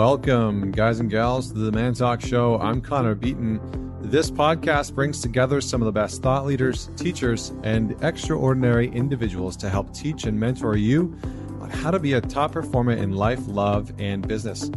[0.00, 2.58] Welcome, guys and gals, to the Man Talk Show.
[2.58, 3.60] I'm Connor Beaton.
[4.00, 9.68] This podcast brings together some of the best thought leaders, teachers, and extraordinary individuals to
[9.68, 11.14] help teach and mentor you
[11.60, 14.70] on how to be a top performer in life, love, and business.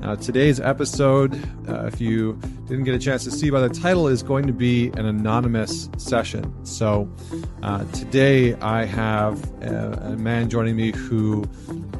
[0.00, 1.34] Now, today's episode,
[1.68, 2.32] uh, if you
[2.66, 5.90] didn't get a chance to see by the title, is going to be an anonymous
[5.98, 6.54] session.
[6.64, 7.12] So,
[7.62, 11.44] uh, today I have a, a, man joining me who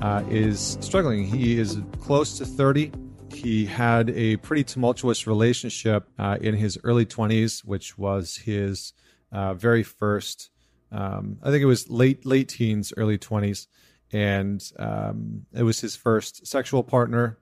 [0.00, 1.26] uh, is struggling.
[1.26, 2.90] He is close to 30.
[3.34, 8.94] He had a pretty tumultuous relationship uh, in his early 20s, which was his
[9.30, 10.48] uh, very first.
[10.90, 13.66] Um, I think it was late late teens, early 20s,
[14.10, 17.38] and um, it was his first sexual partner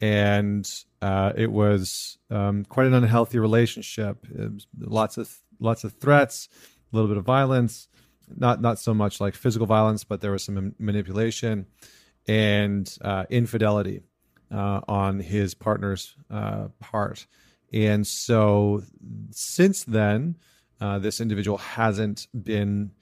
[0.00, 0.70] and
[1.02, 4.26] uh, it was um, quite an unhealthy relationship.
[4.78, 6.48] lots of lots of threats,
[6.92, 7.88] a little bit of violence,
[8.34, 11.66] not not so much like physical violence, but there was some manipulation
[12.28, 14.02] and uh, infidelity
[14.52, 17.26] uh, on his partner's uh, part.
[17.72, 18.82] And so,
[19.30, 20.36] since then,
[20.80, 22.92] uh, this individual hasn't been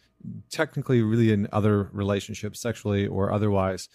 [0.51, 3.89] technically really in other relationships, sexually or otherwise.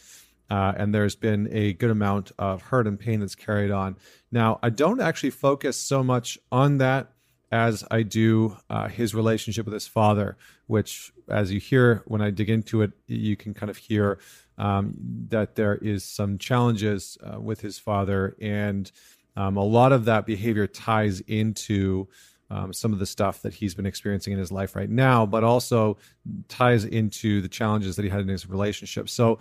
[0.50, 3.95] Uh, and there's been a good amount of hurt and pain that's carried on.
[4.31, 7.11] Now, I don't actually focus so much on that
[7.52, 12.30] as I do uh, his relationship with his father, which, as you hear when I
[12.30, 14.19] dig into it, you can kind of hear
[14.58, 14.94] um,
[15.30, 18.91] that there is some challenges uh, with his father, and
[19.36, 22.08] um, a lot of that behavior ties into.
[22.52, 25.44] Um, some of the stuff that he's been experiencing in his life right now, but
[25.44, 25.97] also
[26.47, 29.08] ties into the challenges that he had in his relationship.
[29.08, 29.38] So,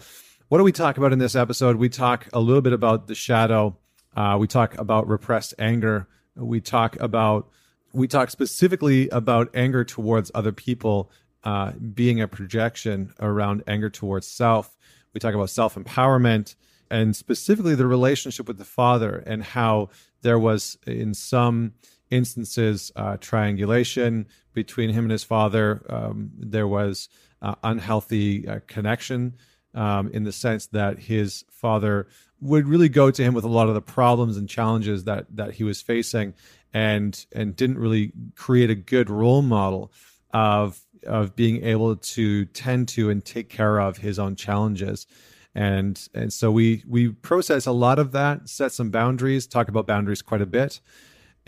[0.49, 1.77] what do we talk about in this episode?
[1.77, 3.77] We talk a little bit about the shadow.
[4.17, 6.09] Uh, we talk about repressed anger.
[6.35, 7.51] We talk about
[7.93, 11.11] we talk specifically about anger towards other people
[11.45, 14.77] uh, being a projection around anger towards self.
[15.13, 16.55] We talk about self empowerment
[16.91, 19.91] and specifically the relationship with the father and how
[20.23, 21.75] there was in some
[22.11, 25.85] instances uh, triangulation between him and his father.
[25.91, 27.11] Um, there was
[27.43, 29.35] uh, unhealthy uh, connection
[29.79, 32.09] um, in the sense that his father
[32.41, 35.55] would really go to him with a lot of the problems and challenges that that
[35.55, 36.35] he was facing,
[36.75, 39.93] and and didn't really create a good role model
[40.33, 45.07] of of being able to tend to and take care of his own challenges.
[45.55, 49.87] And and so we we process a lot of that set some boundaries talk about
[49.87, 50.81] boundaries quite a bit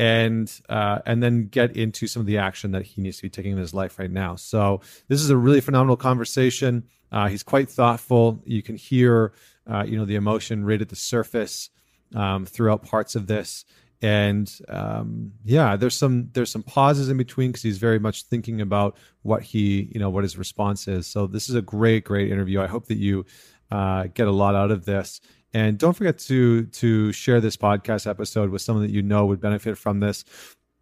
[0.00, 3.31] and uh, and then get into some of the action that he needs to be
[3.31, 7.43] taking in his life right now so this is a really phenomenal conversation uh, he's
[7.43, 8.41] quite thoughtful.
[8.44, 9.33] You can hear,
[9.66, 11.71] uh, you know, the emotion right at the surface
[12.15, 13.65] um, throughout parts of this.
[14.03, 18.62] And um, yeah, there's some there's some pauses in between because he's very much thinking
[18.62, 21.06] about what he, you know, what his response is.
[21.06, 22.62] So this is a great, great interview.
[22.62, 23.27] I hope that you
[23.71, 25.21] uh, get a lot out of this.
[25.53, 29.41] And don't forget to to share this podcast episode with someone that you know would
[29.41, 30.25] benefit from this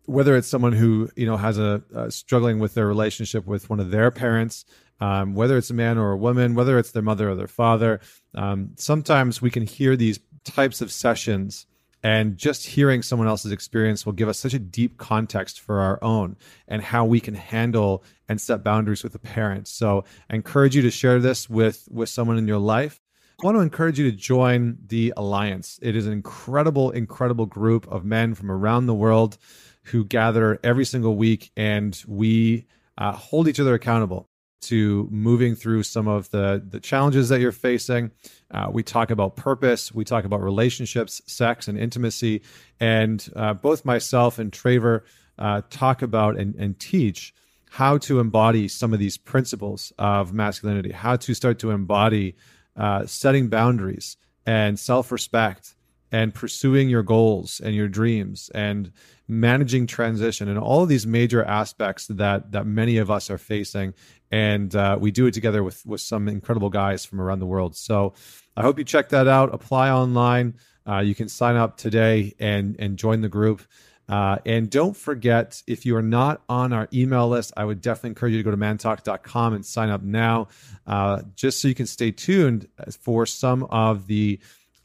[0.05, 3.91] whether it's someone who you know has a, struggling with their relationship with one of
[3.91, 4.65] their parents
[5.01, 8.01] um, whether it's a man or a woman, whether it's their mother or their father.
[8.35, 11.67] Um, sometimes we can hear these types of sessions,
[12.03, 16.03] and just hearing someone else's experience will give us such a deep context for our
[16.03, 16.37] own
[16.69, 19.67] and how we can handle and set boundaries with a parent.
[19.67, 23.01] So, I encourage you to share this with with someone in your life.
[23.41, 25.79] I want to encourage you to join the Alliance.
[25.81, 29.39] It is an incredible, incredible group of men from around the world
[29.85, 32.67] who gather every single week, and we
[32.99, 34.29] uh, hold each other accountable
[34.63, 38.11] to moving through some of the the challenges that you're facing.
[38.51, 42.43] Uh, we talk about purpose, we talk about relationships, sex, and intimacy,
[42.81, 45.03] and uh, both myself and Traver
[45.39, 47.33] uh, talk about and, and teach
[47.71, 52.35] how to embody some of these principles of masculinity, how to start to embody
[52.79, 54.17] uh, setting boundaries
[54.47, 55.75] and self respect
[56.11, 58.93] and pursuing your goals and your dreams and
[59.27, 63.93] managing transition and all of these major aspects that that many of us are facing.
[64.31, 67.77] And uh, we do it together with with some incredible guys from around the world.
[67.77, 68.15] So
[68.57, 69.55] i hope you check that out.
[69.55, 70.55] Apply online.
[70.89, 73.63] Uh, you can sign up today and and join the group
[74.09, 78.11] uh, and don't forget, if you are not on our email list, I would definitely
[78.11, 80.49] encourage you to go to mantalk.com and sign up now,
[80.87, 82.69] uh, just so you can stay tuned
[83.01, 84.41] for some of the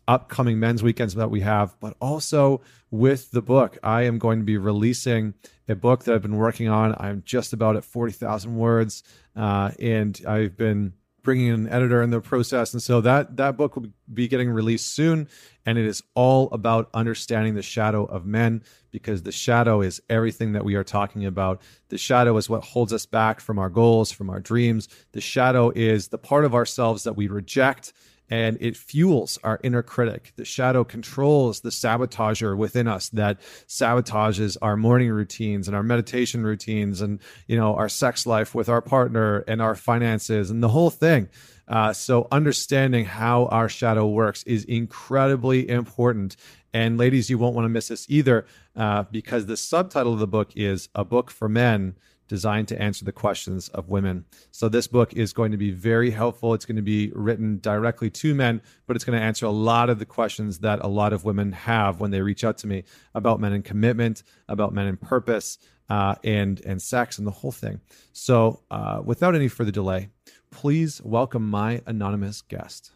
[0.08, 2.62] upcoming men's weekends that we have, but also
[2.92, 3.78] with the book.
[3.82, 5.34] I am going to be releasing
[5.70, 6.94] a book that I've been working on.
[7.00, 9.04] I'm just about at 40,000 words,
[9.36, 10.94] uh, and I've been
[11.24, 12.74] bringing an editor in the process.
[12.74, 15.28] And so that, that book will be getting released soon.
[15.66, 20.52] And it is all about understanding the shadow of men because the shadow is everything
[20.54, 21.62] that we are talking about.
[21.90, 24.90] The shadow is what holds us back from our goals, from our dreams.
[25.14, 27.94] The shadow is the part of ourselves that we reject
[28.34, 30.34] and it fuels our inner critic.
[30.38, 36.44] The shadow controls the sabotager within us that sabotages our morning routines and our meditation
[36.44, 40.70] routines and you know our sex life with our partner and our finances and the
[40.70, 41.30] whole thing.
[41.68, 46.36] Uh, so understanding how our shadow works is incredibly important.
[46.74, 50.26] And ladies, you won't want to miss this either, uh, because the subtitle of the
[50.26, 51.94] book is "A Book for Men."
[52.34, 54.26] Designed to answer the questions of women.
[54.50, 56.56] So this book is going to be very helpful.
[56.56, 59.92] It's going to be written directly to men, but it's going to answer a lot
[59.92, 62.86] of the questions that a lot of women have when they reach out to me
[63.14, 65.60] about men and commitment, about men and purpose,
[65.92, 67.80] uh, and and sex and the whole thing.
[68.14, 70.10] So uh, without any further delay,
[70.50, 72.94] please welcome my anonymous guest.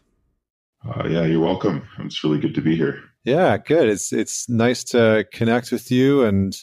[0.84, 1.86] Uh, yeah, you're welcome.
[2.00, 3.04] It's really good to be here.
[3.22, 3.88] Yeah, good.
[3.88, 6.56] It's it's nice to connect with you and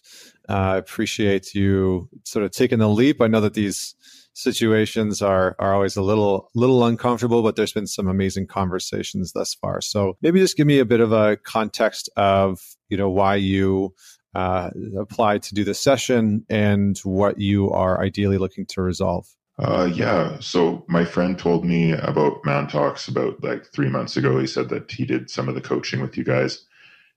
[0.50, 3.21] I uh, appreciate you sort of taking the leap.
[3.21, 3.95] I know that these
[4.33, 9.53] situations are are always a little little uncomfortable, but there's been some amazing conversations thus
[9.53, 9.81] far.
[9.81, 12.59] So maybe just give me a bit of a context of
[12.89, 13.94] you know why you
[14.36, 14.69] uh,
[15.00, 19.27] applied to do this session and what you are ideally looking to resolve.
[19.57, 20.38] Uh, yeah.
[20.41, 24.38] So my friend told me about ManTalks about like three months ago.
[24.38, 26.65] He said that he did some of the coaching with you guys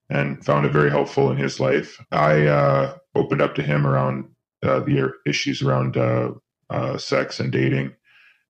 [0.08, 2.00] and found it very helpful in his life.
[2.12, 4.24] I uh, opened up to him around
[4.62, 6.32] uh, the issues around uh,
[6.70, 7.92] uh, sex and dating.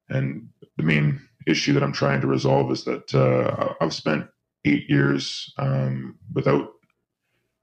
[0.09, 4.27] And the main issue that I'm trying to resolve is that uh, I've spent
[4.65, 6.69] eight years um, without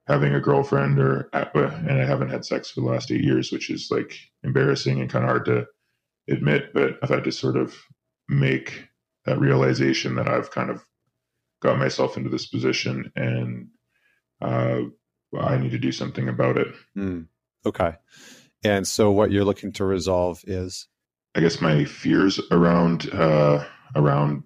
[0.07, 3.69] having a girlfriend or and I haven't had sex for the last eight years, which
[3.69, 5.65] is like embarrassing and kind of hard to
[6.29, 6.73] admit.
[6.73, 7.75] But I've had to sort of
[8.29, 8.87] make
[9.25, 10.83] that realization that I've kind of
[11.61, 13.67] got myself into this position and
[15.33, 16.67] uh, I need to do something about it.
[16.97, 17.27] Mm,
[17.65, 17.95] okay.
[18.63, 20.87] And so, what you're looking to resolve is,
[21.35, 24.43] I guess, my fears around uh, around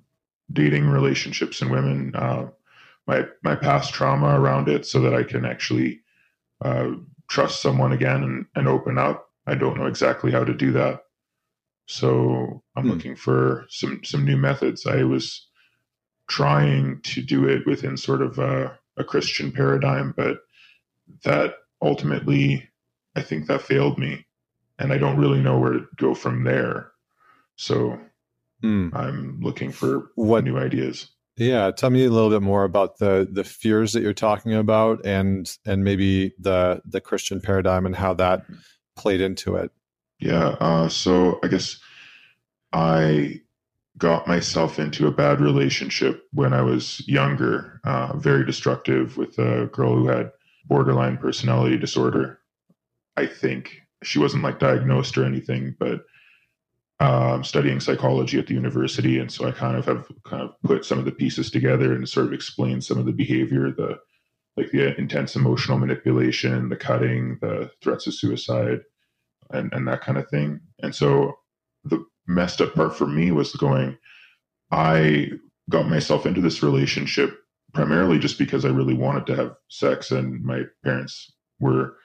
[0.52, 2.48] dating relationships and women, uh,
[3.08, 6.02] my my past trauma around it, so that I can actually
[6.64, 6.92] uh,
[7.30, 9.30] trust someone again and, and open up.
[9.48, 11.04] I don't know exactly how to do that,
[11.88, 12.90] so I'm mm.
[12.90, 14.86] looking for some some new methods.
[14.86, 15.48] I was
[16.28, 20.38] trying to do it within sort of a, a Christian paradigm, but
[21.24, 22.70] that ultimately,
[23.16, 24.26] I think that failed me.
[24.78, 26.92] And I don't really know where to go from there.
[27.58, 28.00] So
[28.64, 28.96] mm.
[28.96, 31.10] I'm looking for what new ideas.
[31.36, 35.06] Yeah, tell me a little bit more about the the fears that you're talking about,
[35.06, 38.46] and and maybe the the Christian paradigm and how that
[38.98, 39.72] played into it.
[40.20, 41.80] Yeah, uh, so I guess
[42.74, 43.40] I
[43.98, 49.70] got myself into a bad relationship when I was younger, uh, very destructive with a
[49.72, 50.32] girl who had
[50.66, 52.40] borderline personality disorder.
[53.18, 56.06] I think she wasn't like diagnosed or anything, but
[57.00, 60.84] I'm studying psychology at the university, and so I kind of have kind of put
[60.84, 64.00] some of the pieces together and sort of explained some of the behavior, the
[64.58, 68.82] like the intense emotional manipulation, the cutting, the threats of suicide,
[69.52, 70.60] and and that kind of thing.
[70.84, 71.38] And so
[71.86, 73.98] the messed up part for me was going,
[74.72, 75.32] I
[75.70, 77.40] got myself into this relationship
[77.74, 81.98] primarily just because I really wanted to have sex, and my parents were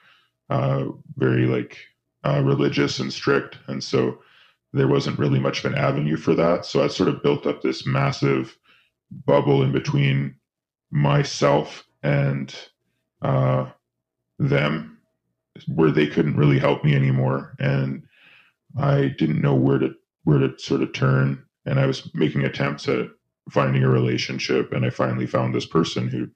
[0.49, 0.85] uh,
[1.17, 1.77] very like
[2.23, 4.19] uh, religious and strict, and so
[4.73, 6.65] there wasn't really much of an avenue for that.
[6.65, 8.57] So I sort of built up this massive
[9.25, 10.35] bubble in between
[10.91, 12.53] myself and
[13.21, 13.69] uh,
[14.37, 14.97] them,
[15.67, 18.03] where they couldn't really help me anymore, and
[18.77, 19.93] I didn't know where to
[20.25, 21.43] where to sort of turn.
[21.65, 23.07] And I was making attempts at
[23.49, 26.29] finding a relationship and I finally found this person who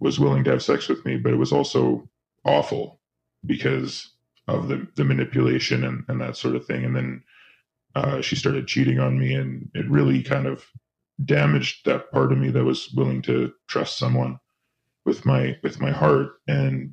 [0.00, 2.08] was willing to have sex with me, but it was also
[2.44, 3.00] awful
[3.46, 4.10] because
[4.48, 6.84] of the, the manipulation and, and that sort of thing.
[6.84, 7.22] And then
[7.94, 10.66] uh, she started cheating on me and it really kind of
[11.24, 14.38] damaged that part of me that was willing to trust someone
[15.04, 16.92] with my with my heart and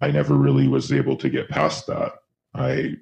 [0.00, 2.12] I never really was able to get past that.
[2.54, 2.96] I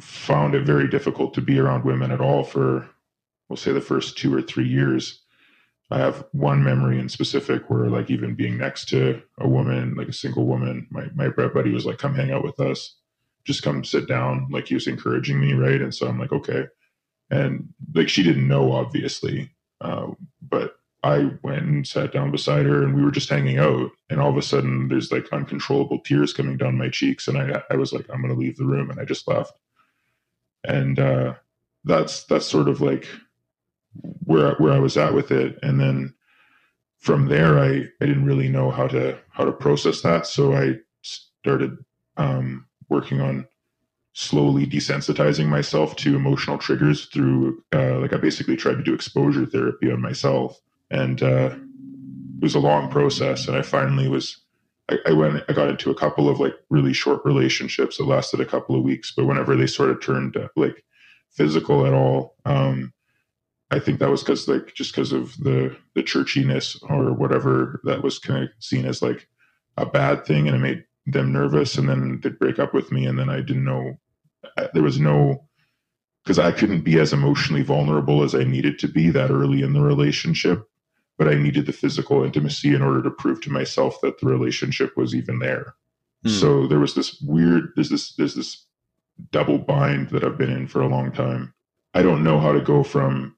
[0.00, 2.88] found it very difficult to be around women at all for
[3.48, 5.22] we'll say the first two or three years.
[5.90, 10.08] I have one memory in specific where like even being next to a woman, like
[10.08, 12.96] a single woman, my my buddy was like, come hang out with us.
[13.44, 14.48] Just come sit down.
[14.50, 15.80] Like he was encouraging me, right?
[15.80, 16.66] And so I'm like, okay.
[17.30, 19.50] And like she didn't know obviously.
[19.80, 20.08] Uh,
[20.42, 23.90] but I went and sat down beside her and we were just hanging out.
[24.10, 27.28] And all of a sudden there's like uncontrollable tears coming down my cheeks.
[27.28, 29.52] And I I was like, I'm gonna leave the room and I just left.
[30.64, 31.34] And uh
[31.84, 33.06] that's that's sort of like
[34.24, 36.14] where where I was at with it, and then
[36.98, 40.76] from there, I I didn't really know how to how to process that, so I
[41.02, 41.76] started
[42.16, 43.46] um, working on
[44.12, 49.46] slowly desensitizing myself to emotional triggers through uh, like I basically tried to do exposure
[49.46, 50.58] therapy on myself,
[50.90, 53.46] and uh, it was a long process.
[53.46, 54.40] And I finally was
[54.88, 57.98] I, went I got into a couple of like really short relationships.
[57.98, 60.84] That lasted a couple of weeks, but whenever they sort of turned uh, like
[61.30, 62.92] physical at all, um,
[63.70, 68.02] I think that was because like just because of the the churchiness or whatever that
[68.02, 69.28] was kind of seen as like
[69.76, 73.06] a bad thing, and it made them nervous, and then they'd break up with me,
[73.06, 73.98] and then I didn't know
[74.72, 75.46] there was no
[76.24, 79.72] because I couldn't be as emotionally vulnerable as I needed to be that early in
[79.72, 80.68] the relationship,
[81.18, 84.96] but I needed the physical intimacy in order to prove to myself that the relationship
[84.96, 85.74] was even there.
[86.24, 86.30] Hmm.
[86.30, 88.64] So there was this weird there's this there's this
[89.32, 91.52] double bind that I've been in for a long time.
[91.94, 93.35] I don't know how to go from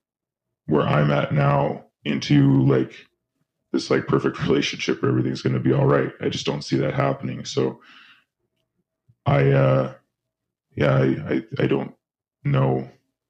[0.68, 2.92] where I'm at now into like
[3.72, 6.12] this like perfect relationship where everything's going to be all right.
[6.20, 7.44] I just don't see that happening.
[7.44, 7.80] So
[9.26, 9.94] I uh
[10.76, 11.92] yeah, I, I, I don't
[12.44, 12.88] know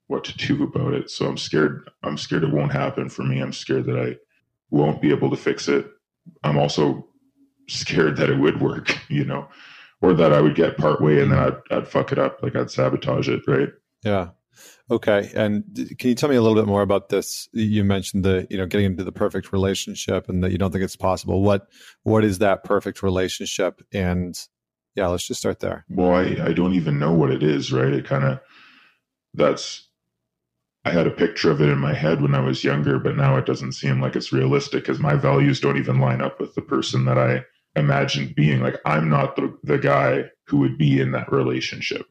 [0.09, 1.11] what to do about it.
[1.11, 1.89] So I'm scared.
[2.03, 3.41] I'm scared it won't happen for me.
[3.41, 4.17] I'm scared that I
[4.71, 5.91] won't be able to fix it.
[6.45, 7.07] I'm also
[7.69, 9.49] scared that it would work, you know,
[10.03, 12.43] or that I would get part way and then I'd, I'd fuck it up.
[12.43, 13.43] Like I'd sabotage it.
[13.47, 13.71] Right.
[14.03, 14.29] Yeah.
[14.91, 15.31] Okay.
[15.35, 15.65] And
[15.99, 17.49] can you tell me a little bit more about this?
[17.53, 20.85] You mentioned the, you know, getting into the perfect relationship and that you don't think
[20.85, 21.43] it's possible.
[21.43, 21.69] What,
[22.03, 23.83] what is that perfect relationship?
[23.93, 24.39] And
[24.95, 25.85] yeah, let's just start there.
[25.89, 27.93] Well, I, I don't even know what it is, right?
[27.93, 28.41] It kind of,
[29.35, 29.87] that's,
[30.85, 33.37] I had a picture of it in my head when I was younger, but now
[33.37, 36.63] it doesn't seem like it's realistic because my values don't even line up with the
[36.63, 37.45] person that I
[37.79, 38.61] imagined being.
[38.61, 42.07] Like, I'm not the, the guy who would be in that relationship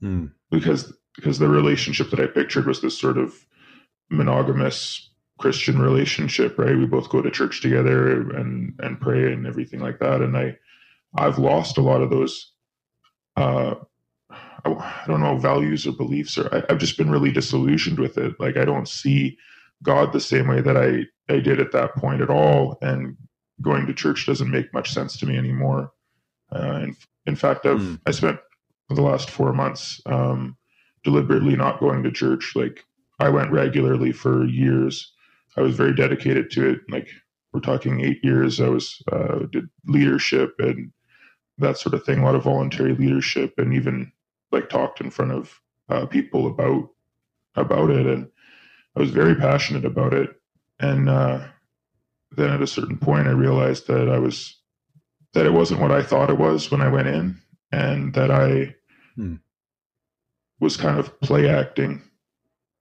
[0.00, 0.26] hmm.
[0.50, 3.34] because, because the relationship that I pictured was this sort of
[4.10, 6.76] monogamous Christian relationship, right?
[6.76, 10.22] We both go to church together and, and pray and everything like that.
[10.22, 10.56] And I,
[11.16, 12.52] I've lost a lot of those.
[13.36, 13.74] Uh,
[14.64, 18.34] I don't know values or beliefs, or I, have just been really disillusioned with it.
[18.38, 19.36] Like I don't see
[19.82, 23.16] God the same way that I I did at that point at all, and
[23.60, 25.92] going to church doesn't make much sense to me anymore.
[26.54, 28.00] Uh, in, in fact, I've mm.
[28.06, 28.38] I spent
[28.88, 30.56] the last four months um,
[31.04, 32.52] deliberately not going to church.
[32.54, 32.84] Like
[33.18, 35.12] I went regularly for years.
[35.56, 36.80] I was very dedicated to it.
[36.88, 37.08] Like
[37.52, 38.60] we're talking eight years.
[38.60, 40.92] I was uh, did leadership and
[41.58, 44.10] that sort of thing, a lot of voluntary leadership, and even
[44.50, 46.88] like talked in front of uh, people about
[47.54, 48.06] about it.
[48.06, 48.28] And
[48.96, 50.30] I was very passionate about it.
[50.80, 51.46] And uh,
[52.32, 54.58] then at a certain point, I realized that I was
[55.34, 57.38] that it wasn't what I thought it was when I went in,
[57.70, 58.74] and that I
[59.16, 59.36] hmm.
[60.62, 62.00] Was kind of play acting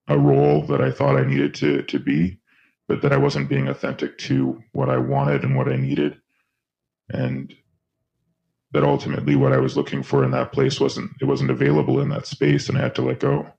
[0.08, 2.40] a role that I thought I needed to to be,
[2.88, 6.22] but that I wasn't being authentic to what I wanted and what I needed.
[7.10, 7.54] And
[8.72, 12.10] that ultimately what I was looking for in that place wasn't it wasn't available in
[12.10, 13.52] that space and I had to let go.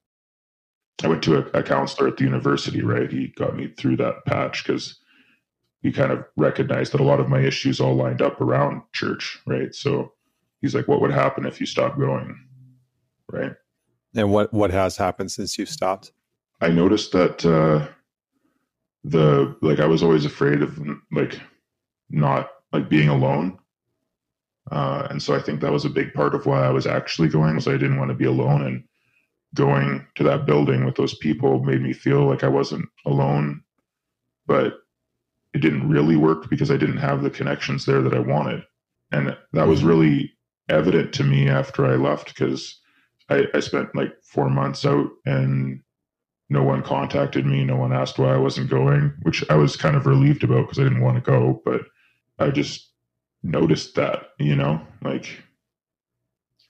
[1.03, 3.11] I went to a, a counselor at the university, right?
[3.11, 5.01] He got me through that patch because
[5.81, 9.41] he kind of recognized that a lot of my issues all lined up around church,
[9.47, 9.75] right?
[9.75, 10.13] So
[10.61, 12.39] he's like, What would happen if you stopped going?
[13.29, 13.53] Right.
[14.15, 16.13] And what what has happened since you stopped?
[16.61, 17.89] I noticed that uh
[19.05, 20.79] the like I was always afraid of
[21.11, 21.41] like
[22.11, 23.59] not like being alone
[24.71, 27.29] uh, and so I think that was a big part of why I was actually
[27.29, 28.85] going was I didn't want to be alone and
[29.55, 33.63] going to that building with those people made me feel like I wasn't alone,
[34.47, 34.79] but
[35.53, 38.63] it didn't really work because I didn't have the connections there that I wanted.
[39.11, 39.89] And that was mm-hmm.
[39.89, 40.33] really
[40.69, 42.81] evident to me after I left because
[43.33, 45.81] I, I spent like four months out and
[46.49, 47.65] no one contacted me.
[47.65, 50.79] No one asked why I wasn't going, which I was kind of relieved about because
[50.79, 51.83] I didn't want to go, but
[52.39, 52.91] I just
[53.43, 55.43] noticed that, you know, like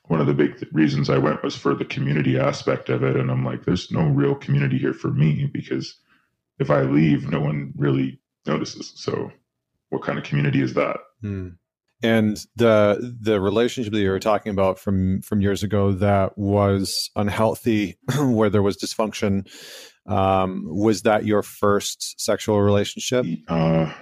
[0.07, 3.17] one of the big th- reasons I went was for the community aspect of it.
[3.17, 5.97] And I'm like, there's no real community here for me because
[6.59, 8.93] if I leave, no one really notices.
[8.97, 9.33] So
[9.91, 10.99] what kind of community is that?
[11.21, 11.49] Hmm.
[12.03, 17.11] And the the relationship that you were talking about from from years ago that was
[17.17, 19.49] unhealthy, where there was dysfunction,
[20.07, 23.25] um, was that your first sexual relationship?
[23.49, 23.93] Uh,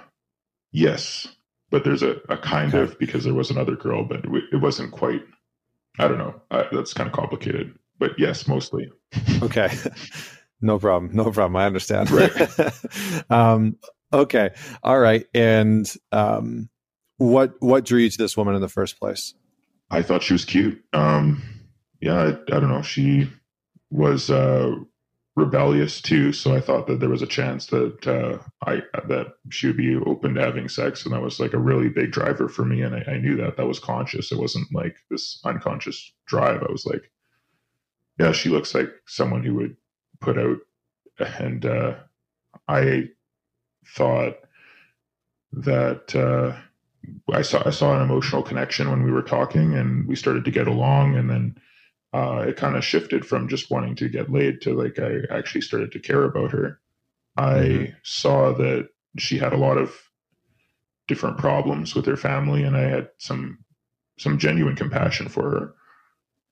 [0.71, 1.27] yes
[1.71, 2.83] but there's a, a kind okay.
[2.83, 5.21] of because there was another girl, but it wasn't quite.
[5.97, 6.39] I don't know.
[6.51, 8.91] I, that's kind of complicated, but yes, mostly.
[9.41, 9.69] okay,
[10.61, 11.11] no problem.
[11.13, 11.55] No problem.
[11.55, 12.11] I understand.
[12.11, 13.29] Right.
[13.29, 13.77] um,
[14.13, 14.51] okay.
[14.83, 15.25] All right.
[15.33, 16.69] And um,
[17.21, 19.35] what what drew you to this woman in the first place?
[19.91, 20.83] I thought she was cute.
[20.93, 21.43] Um,
[21.99, 22.81] yeah, I, I don't know.
[22.81, 23.29] She
[23.91, 24.73] was uh,
[25.35, 26.33] rebellious too.
[26.33, 29.95] So I thought that there was a chance that uh, I that she would be
[29.97, 32.81] open to having sex, and that was like a really big driver for me.
[32.81, 34.31] And I, I, knew that that was conscious.
[34.31, 36.63] It wasn't like this unconscious drive.
[36.63, 37.11] I was like,
[38.19, 39.77] yeah, she looks like someone who would
[40.21, 40.57] put out.
[41.19, 41.95] And uh,
[42.67, 43.09] I
[43.95, 44.37] thought
[45.53, 46.57] that uh,
[47.31, 50.51] I saw I saw an emotional connection when we were talking, and we started to
[50.51, 51.57] get along, and then
[52.13, 55.61] uh, it kind of shifted from just wanting to get laid to like I actually
[55.61, 56.79] started to care about her.
[57.37, 57.93] I mm-hmm.
[58.03, 59.95] saw that she had a lot of
[61.07, 63.59] different problems with her family, and I had some
[64.17, 65.73] some genuine compassion for her,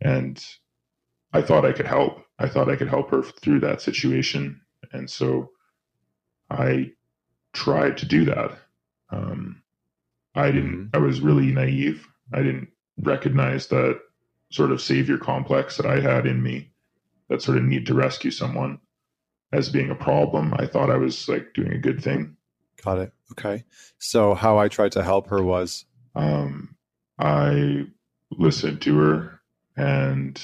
[0.01, 0.43] and
[1.33, 2.23] I thought I could help.
[2.39, 5.51] I thought I could help her through that situation, and so
[6.49, 6.91] I
[7.53, 8.57] tried to do that.
[9.11, 9.58] Um,
[10.39, 10.87] I didn't.
[10.87, 10.95] Mm-hmm.
[10.95, 12.07] I was really naive.
[12.33, 13.99] I didn't recognize that
[14.51, 16.71] sort of savior complex that I had in me,
[17.29, 18.79] that sort of need to rescue someone,
[19.51, 20.53] as being a problem.
[20.57, 22.35] I thought I was like doing a good thing.
[22.83, 23.13] Got it.
[23.31, 23.65] Okay.
[23.97, 26.75] So how I tried to help her was, um,
[27.19, 27.85] I
[28.31, 29.41] listened to her,
[29.75, 30.41] and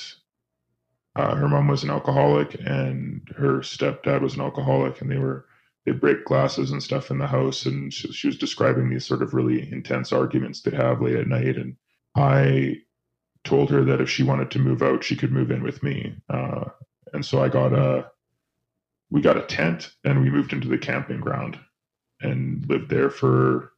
[1.16, 5.46] uh, her mom was an alcoholic, and her stepdad was an alcoholic, and they were
[5.86, 7.66] they break glasses and stuff in the house.
[7.66, 11.28] And she, she was describing these sort of really intense arguments they'd have late at
[11.28, 11.58] night.
[11.58, 11.76] And
[12.16, 12.78] I
[13.44, 16.16] told her that if she wanted to move out, she could move in with me.
[16.30, 16.66] Uh,
[17.14, 18.10] and so I got a,
[19.12, 21.60] we got a tent and we moved into the camping ground
[22.22, 23.72] and lived there for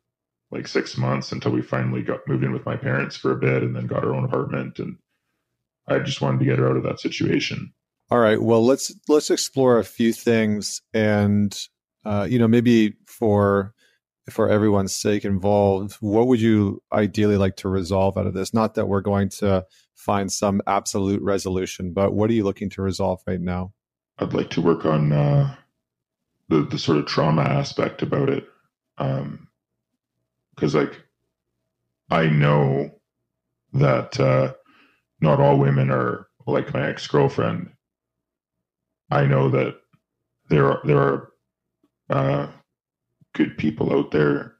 [0.49, 3.63] like six months until we finally got moved in with my parents for a bit
[3.63, 4.79] and then got our own apartment.
[4.79, 4.97] And
[5.87, 7.73] I just wanted to get her out of that situation.
[8.09, 8.41] All right.
[8.41, 11.53] Well, let's let's explore a few things and
[12.07, 13.73] uh, you know, maybe for
[14.29, 18.53] for everyone's sake involved, what would you ideally like to resolve out of this?
[18.53, 22.81] Not that we're going to find some absolute resolution, but what are you looking to
[22.81, 23.73] resolve right now?
[24.19, 25.55] I'd like to work on uh,
[26.47, 28.47] the the sort of trauma aspect about it,
[28.97, 29.25] because
[30.75, 31.01] um, like
[32.09, 32.91] I know
[33.73, 34.53] that uh,
[35.19, 37.71] not all women are like my ex girlfriend.
[39.11, 39.75] I know that
[40.49, 41.31] there are there are
[42.09, 42.47] uh,
[43.33, 44.55] good people out there,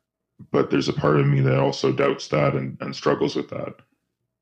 [0.52, 3.74] but there's a part of me that also doubts that and, and struggles with that.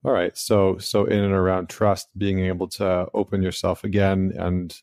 [0.04, 0.38] All right.
[0.38, 4.80] So so in and around trust, being able to open yourself again and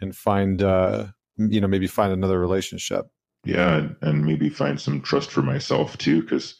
[0.00, 3.06] and find uh you know maybe find another relationship.
[3.44, 6.56] Yeah, and, and maybe find some trust for myself too, because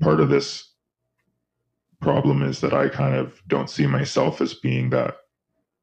[0.00, 0.72] part of this
[2.00, 5.16] problem is that I kind of don't see myself as being that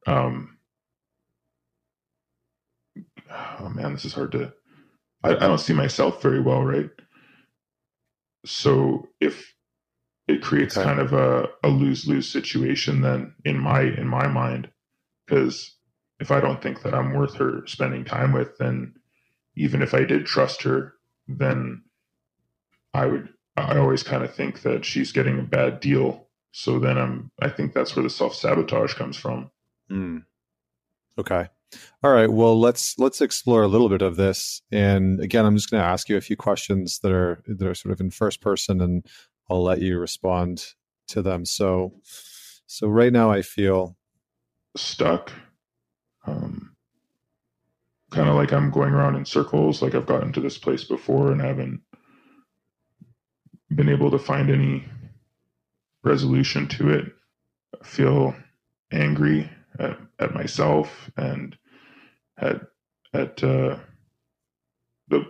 [0.06, 0.53] um
[3.60, 4.52] oh man, this is hard to.
[5.22, 6.90] I, I don't see myself very well, right?
[8.44, 9.54] So if
[10.28, 10.86] it creates okay.
[10.86, 14.70] kind of a, a lose lose situation, then in my in my mind,
[15.26, 15.76] because
[16.20, 18.94] if I don't think that I'm worth her spending time with, then
[19.56, 20.94] even if I did trust her,
[21.28, 21.82] then
[22.92, 26.28] I would I always kind of think that she's getting a bad deal.
[26.52, 29.50] So then I'm I think that's where the self sabotage comes from.
[29.90, 30.24] Mm.
[31.18, 31.48] Okay.
[32.02, 32.30] All right.
[32.30, 34.62] Well, let's let's explore a little bit of this.
[34.70, 37.74] And again, I'm just going to ask you a few questions that are that are
[37.74, 39.06] sort of in first person, and
[39.50, 40.66] I'll let you respond
[41.08, 41.44] to them.
[41.44, 41.92] So,
[42.66, 43.96] so right now, I feel
[44.76, 45.32] stuck.
[46.26, 46.74] Um,
[48.10, 49.82] kind of like I'm going around in circles.
[49.82, 51.80] Like I've gotten to this place before and haven't
[53.74, 54.84] been able to find any
[56.02, 57.12] resolution to it.
[57.80, 58.36] I feel
[58.92, 61.56] angry at, at myself and
[62.38, 62.60] at
[63.12, 63.78] at uh,
[65.08, 65.24] the,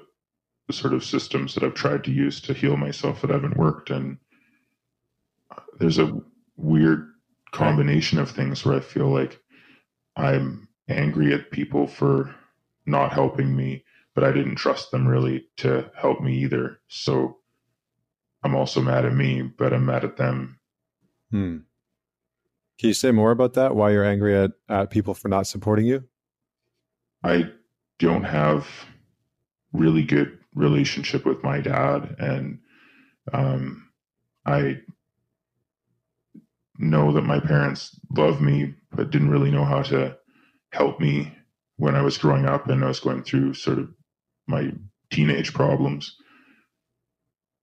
[0.66, 3.90] the sort of systems that I've tried to use to heal myself that haven't worked,
[3.90, 4.18] and
[5.78, 6.18] there's a
[6.56, 7.10] weird
[7.52, 9.40] combination of things where I feel like
[10.16, 12.34] I'm angry at people for
[12.86, 16.80] not helping me, but I didn't trust them really to help me either.
[16.88, 17.38] So
[18.42, 20.58] I'm also mad at me, but I'm mad at them.
[21.30, 21.58] Hmm.
[22.78, 23.76] Can you say more about that?
[23.76, 26.04] Why you're angry at, at people for not supporting you?
[27.24, 27.50] I
[27.98, 28.68] don't have
[29.72, 32.60] really good relationship with my dad, and
[33.32, 33.90] um,
[34.46, 34.80] I
[36.78, 40.16] know that my parents love me, but didn't really know how to
[40.72, 41.32] help me
[41.76, 43.88] when I was growing up and I was going through sort of
[44.46, 44.72] my
[45.10, 46.16] teenage problems.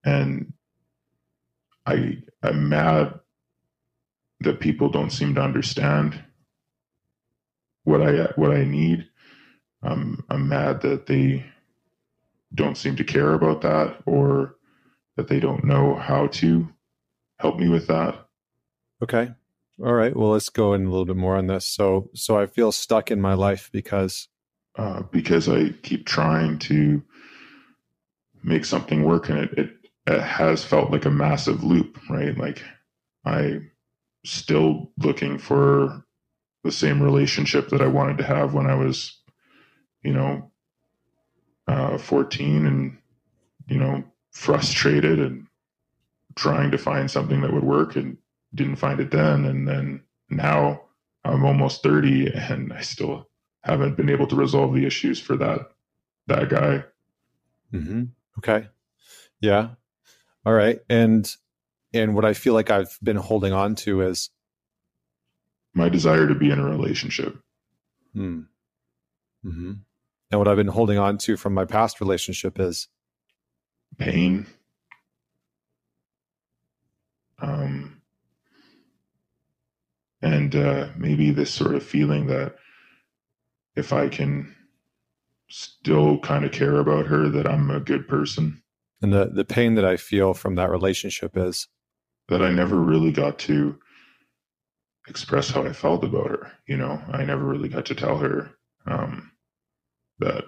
[0.04, 0.52] And
[1.86, 3.20] I I'm mad
[4.40, 6.22] that people don't seem to understand
[7.84, 9.08] what I what I need
[9.82, 11.44] I'm I'm mad that they
[12.54, 14.56] don't seem to care about that or
[15.16, 16.68] that they don't know how to
[17.38, 18.26] help me with that.
[19.02, 19.32] Okay.
[19.82, 20.14] All right.
[20.14, 21.66] Well, let's go in a little bit more on this.
[21.66, 24.28] So, so I feel stuck in my life because
[24.76, 27.02] uh, because I keep trying to
[28.42, 29.70] make something work, and it, it
[30.06, 32.36] it has felt like a massive loop, right?
[32.36, 32.62] Like
[33.24, 33.60] I
[34.24, 36.04] still looking for
[36.64, 39.20] the same relationship that I wanted to have when I was,
[40.02, 40.50] you know,
[41.68, 42.98] uh, 14 and,
[43.68, 45.46] you know, frustrated and
[46.34, 48.16] trying to find something that would work and
[48.54, 49.44] didn't find it then.
[49.44, 50.82] And then now
[51.24, 53.28] I'm almost 30 and I still
[53.62, 55.70] haven't been able to resolve the issues for that,
[56.26, 56.84] that guy.
[57.72, 58.04] Mm-hmm.
[58.38, 58.68] Okay.
[59.40, 59.70] Yeah.
[60.44, 60.80] All right.
[60.88, 61.30] And,
[61.94, 64.30] and what I feel like I've been holding on to is
[65.74, 67.38] my desire to be in a relationship.
[68.14, 68.42] Hmm.
[69.44, 69.72] Mm-hmm.
[70.32, 72.88] And what I've been holding on to from my past relationship is
[73.98, 74.46] pain.
[77.38, 78.00] Um,
[80.22, 82.54] and uh, maybe this sort of feeling that
[83.76, 84.54] if I can
[85.50, 88.62] still kind of care about her, that I'm a good person.
[89.02, 91.68] And the the pain that I feel from that relationship is
[92.28, 93.78] that I never really got to
[95.08, 96.52] express how I felt about her.
[96.66, 98.52] You know, I never really got to tell her
[98.86, 99.31] um,
[100.24, 100.44] that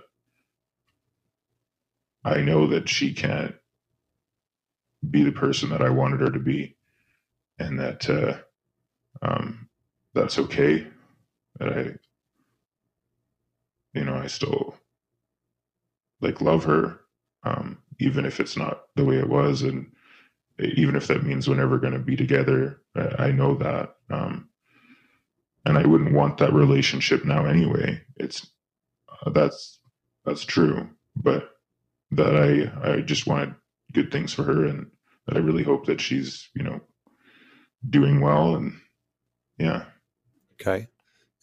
[2.25, 3.55] I know that she can't
[5.11, 6.77] be the person that I wanted her to be,
[7.59, 8.39] and that uh,
[9.23, 9.69] um,
[10.15, 10.87] that's okay.
[11.59, 11.95] That I,
[13.99, 14.77] you know, I still
[16.21, 17.01] like love her,
[17.45, 19.93] um, even if it's not the way it was, and
[20.61, 22.81] even if that means we're never going to be together.
[22.97, 24.49] I, I know that, um,
[25.67, 28.03] and I wouldn't want that relationship now anyway.
[28.17, 28.47] It's
[29.24, 29.81] uh, that's
[30.24, 31.50] that's true, but
[32.12, 33.55] that I I just wanted
[33.92, 34.90] good things for her, and
[35.27, 36.81] that I really hope that she's you know
[37.88, 38.81] doing well, and
[39.59, 39.85] yeah.
[40.61, 40.88] Okay.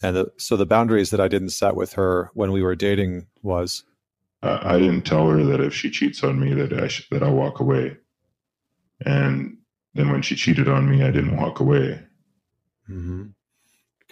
[0.03, 3.27] And the, so the boundaries that I didn't set with her when we were dating
[3.43, 3.83] was
[4.43, 7.23] uh, I didn't tell her that if she cheats on me that I sh- that
[7.23, 7.97] I'll walk away.
[9.05, 9.57] And
[9.93, 12.01] then when she cheated on me, I didn't walk away.
[12.89, 13.27] Mm-hmm.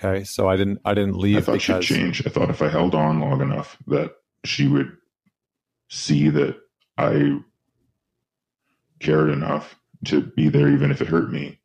[0.01, 1.37] Okay, so I didn't I didn't leave.
[1.37, 1.85] I thought because...
[1.85, 2.25] she'd change.
[2.25, 4.95] I thought if I held on long enough, that she would
[5.89, 6.57] see that
[6.97, 7.39] I
[8.99, 11.59] cared enough to be there, even if it hurt me.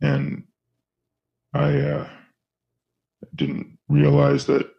[0.00, 0.44] And
[1.52, 2.08] I uh,
[3.34, 4.70] didn't realize that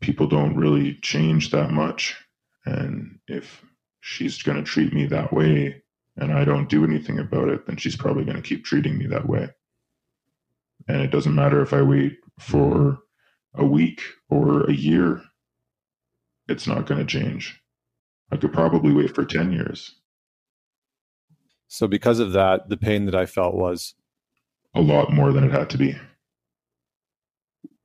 [0.00, 2.16] people don't really change that much.
[2.64, 3.64] And if
[4.00, 5.82] she's going to treat me that way
[6.16, 9.06] and I don't do anything about it, then she's probably going to keep treating me
[9.06, 9.50] that way.
[10.90, 13.60] And it doesn't matter if I wait for mm-hmm.
[13.60, 15.22] a week or a year,
[16.48, 17.60] it's not going to change.
[18.32, 19.94] I could probably wait for 10 years.
[21.68, 23.94] So, because of that, the pain that I felt was
[24.74, 25.96] a lot more than it had to be.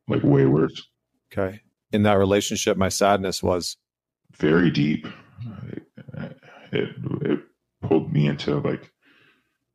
[0.07, 0.81] Like, way worse.
[1.31, 1.61] Okay.
[1.91, 3.77] In that relationship, my sadness was
[4.35, 5.07] very deep.
[6.71, 6.89] It,
[7.21, 7.39] it
[7.83, 8.91] pulled me into like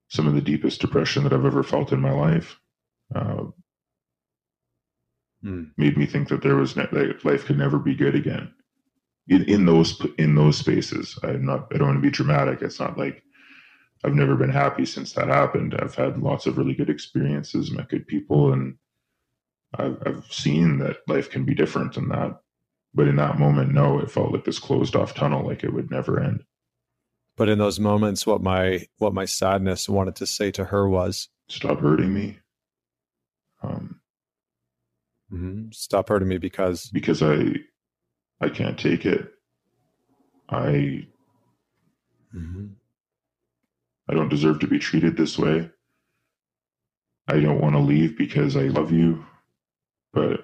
[0.09, 2.60] some of the deepest depression that I've ever felt in my life.
[3.15, 3.45] Uh,
[5.43, 5.65] hmm.
[5.77, 8.53] Made me think that there was ne- that life could never be good again.
[9.29, 11.69] In, in those in those spaces, I'm not.
[11.73, 12.63] I don't want to be dramatic.
[12.63, 13.23] It's not like
[14.05, 15.75] I've never been happy since that happened.
[15.79, 18.77] I've had lots of really good experiences, met good people, and
[19.79, 22.41] I've, I've seen that life can be different than that.
[22.95, 25.91] But in that moment, no, it felt like this closed off tunnel, like it would
[25.91, 26.43] never end.
[27.37, 31.29] But in those moments, what my what my sadness wanted to say to her was,
[31.49, 32.39] "Stop hurting me."
[33.63, 34.01] Um,
[35.33, 35.71] mm-hmm.
[35.73, 37.55] Stop hurting me because because I
[38.41, 39.33] I can't take it.
[40.49, 41.07] I
[42.35, 42.67] mm-hmm.
[44.09, 45.71] I don't deserve to be treated this way.
[47.29, 49.25] I don't want to leave because I love you,
[50.13, 50.41] but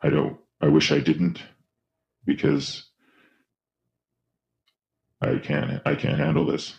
[0.00, 0.38] I don't.
[0.60, 1.42] I wish I didn't
[2.24, 2.86] because
[5.20, 5.82] I can't.
[5.84, 6.74] I can't handle this.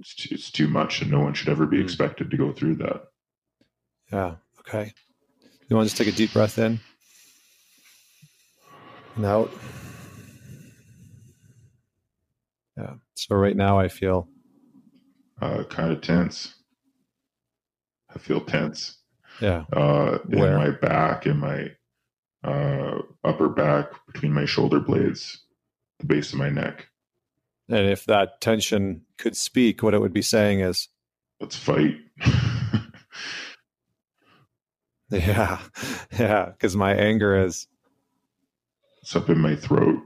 [0.00, 1.84] It's too, it's too much, and no one should ever be hmm.
[1.84, 3.09] expected to go through that.
[4.12, 4.36] Yeah.
[4.60, 4.92] Okay.
[5.68, 6.80] You want to just take a deep breath in
[9.16, 9.50] and out.
[12.76, 12.94] Yeah.
[13.14, 14.28] So right now I feel
[15.40, 16.54] uh, kind of tense.
[18.14, 18.98] I feel tense.
[19.40, 19.64] Yeah.
[19.72, 21.68] Uh, in my back, in my
[22.44, 25.44] uh, upper back, between my shoulder blades,
[25.98, 26.88] the base of my neck.
[27.68, 30.88] And if that tension could speak, what it would be saying is,
[31.40, 31.96] "Let's fight."
[35.26, 35.58] Yeah,
[36.16, 37.66] yeah, because my anger is
[39.02, 40.00] it's up in my throat.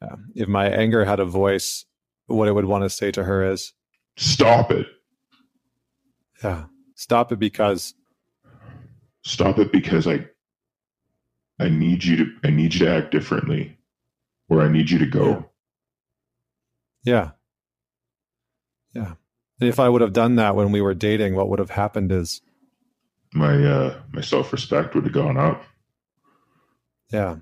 [0.00, 0.16] Yeah.
[0.34, 1.84] If my anger had a voice,
[2.26, 3.74] what I would want to say to her is,
[4.16, 4.86] "Stop it."
[6.42, 7.94] Yeah, stop it because.
[9.24, 10.26] Stop it because I.
[11.58, 12.26] I need you to.
[12.44, 13.76] I need you to act differently,
[14.48, 15.50] or I need you to go.
[17.04, 17.32] Yeah.
[18.94, 19.14] Yeah.
[19.60, 22.12] And if I would have done that when we were dating, what would have happened
[22.12, 22.40] is
[23.36, 25.62] my uh, my self respect would have gone up.
[27.12, 27.36] Yeah,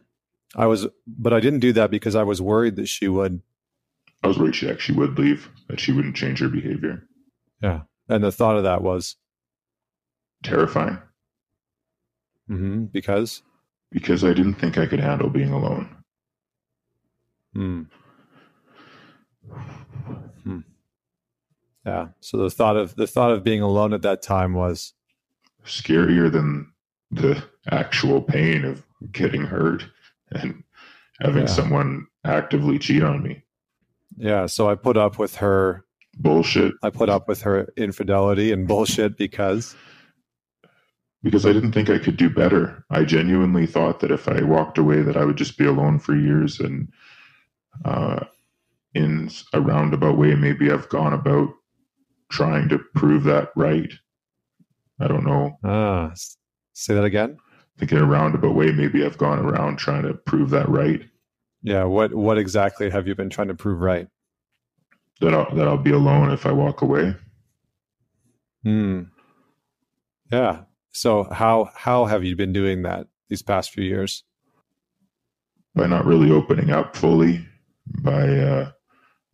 [0.57, 3.41] I was, but I didn't do that because I was worried that she would.
[4.23, 7.07] I was worried she actually would leave, that she wouldn't change her behavior.
[7.63, 9.17] Yeah, and the thought of that was
[10.43, 10.99] terrifying.
[12.51, 12.85] Mm-hmm.
[12.87, 13.43] Because
[13.91, 15.89] because I didn't think I could handle being alone.
[17.55, 17.83] Hmm.
[20.43, 20.61] Hmm.
[21.87, 22.09] Yeah.
[22.21, 24.95] So the thought of the thought of being alone at that time was
[25.65, 26.71] scarier than
[27.11, 29.85] the actual pain of getting hurt
[30.33, 30.63] and
[31.21, 31.53] having yeah.
[31.53, 33.43] someone actively cheat on me.
[34.17, 34.47] Yeah.
[34.47, 35.85] So I put up with her
[36.19, 36.75] bullshit.
[36.83, 39.75] I put up with her infidelity and bullshit because
[41.23, 42.85] because I didn't think I could do better.
[42.91, 46.15] I genuinely thought that if I walked away, that I would just be alone for
[46.15, 46.93] years, and
[47.85, 48.21] uh,
[48.93, 51.49] in a roundabout way, maybe I've gone about
[52.31, 53.93] trying to prove that right.
[55.01, 55.59] I don't know.
[55.65, 56.13] Ah,
[56.73, 57.37] say that again.
[57.77, 61.03] I think in a roundabout way, maybe I've gone around trying to prove that right.
[61.63, 61.85] Yeah.
[61.85, 64.09] What What exactly have you been trying to prove right?
[65.21, 67.15] That I'll that I'll be alone if I walk away.
[68.63, 69.03] Hmm.
[70.31, 70.63] Yeah.
[70.93, 74.23] So how how have you been doing that these past few years?
[75.75, 77.45] By not really opening up fully,
[78.01, 78.71] by uh,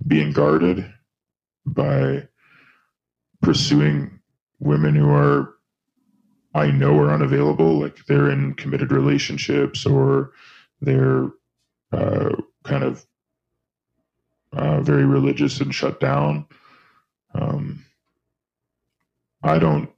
[0.06, 0.90] being guarded,
[1.66, 2.26] by
[3.42, 4.19] pursuing
[4.60, 5.54] women who are
[6.54, 10.32] I know are unavailable, like they're in committed relationships or
[10.80, 11.30] they're
[11.92, 13.06] uh, kind of
[14.52, 16.46] uh, very religious and shut down.
[17.34, 17.84] Um,
[19.42, 19.90] I don't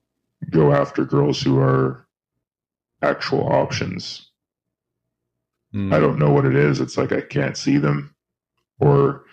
[0.51, 2.07] go after girls who are
[3.01, 4.31] actual options.
[5.75, 5.94] Mm.
[5.94, 6.81] I don't know what it is.
[6.81, 8.14] It's like I can't see them.
[8.79, 9.25] Or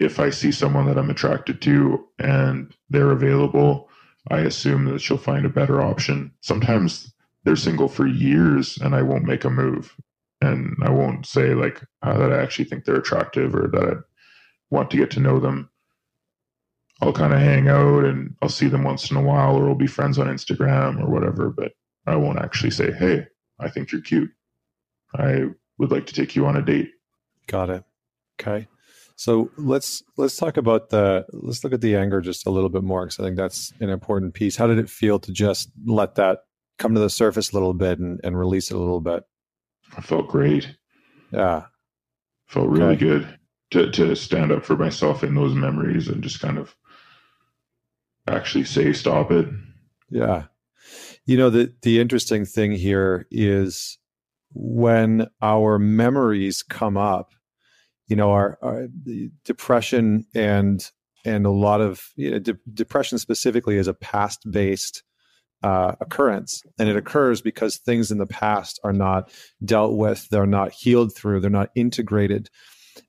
[0.00, 3.88] if I see someone that I'm attracted to and they're available,
[4.30, 6.32] I assume that she'll find a better option.
[6.40, 7.12] Sometimes
[7.44, 9.96] they're single for years and I won't make a move.
[10.40, 13.94] And I won't say like uh, that I actually think they're attractive or that I
[14.70, 15.70] want to get to know them.
[17.00, 19.74] I'll kind of hang out and I'll see them once in a while or we'll
[19.74, 21.72] be friends on Instagram or whatever, but
[22.06, 23.26] I won't actually say, Hey,
[23.58, 24.30] I think you're cute.
[25.14, 25.46] I
[25.78, 26.92] would like to take you on a date.
[27.46, 27.84] Got it.
[28.40, 28.68] Okay.
[29.16, 32.82] So let's let's talk about the let's look at the anger just a little bit
[32.82, 34.56] more because I think that's an important piece.
[34.56, 36.40] How did it feel to just let that
[36.78, 39.24] come to the surface a little bit and, and release it a little bit?
[39.96, 40.76] I felt great.
[41.30, 41.66] Yeah.
[42.46, 43.04] Felt really okay.
[43.04, 43.38] good
[43.72, 46.74] to to stand up for myself in those memories and just kind of
[48.26, 49.48] actually say stop it.
[50.10, 50.44] Yeah.
[51.24, 53.98] You know, the the interesting thing here is
[54.54, 57.32] when our memories come up,
[58.08, 58.88] you know, our, our
[59.44, 60.84] depression and
[61.24, 65.02] and a lot of you know, de- depression specifically is a past based
[65.62, 69.30] uh, occurrence, and it occurs because things in the past are not
[69.64, 72.48] dealt with, they're not healed through, they're not integrated.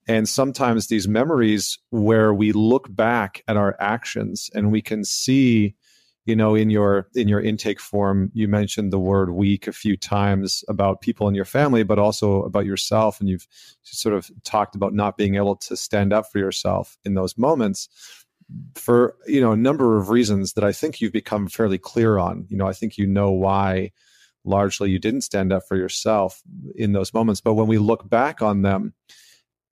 [0.07, 5.75] And sometimes these memories where we look back at our actions and we can see,
[6.25, 9.97] you know, in your in your intake form, you mentioned the word weak a few
[9.97, 13.19] times about people in your family, but also about yourself.
[13.19, 13.47] And you've
[13.83, 17.89] sort of talked about not being able to stand up for yourself in those moments
[18.75, 22.45] for you know a number of reasons that I think you've become fairly clear on.
[22.49, 23.91] You know, I think you know why
[24.45, 26.41] largely you didn't stand up for yourself
[26.75, 27.41] in those moments.
[27.41, 28.93] But when we look back on them,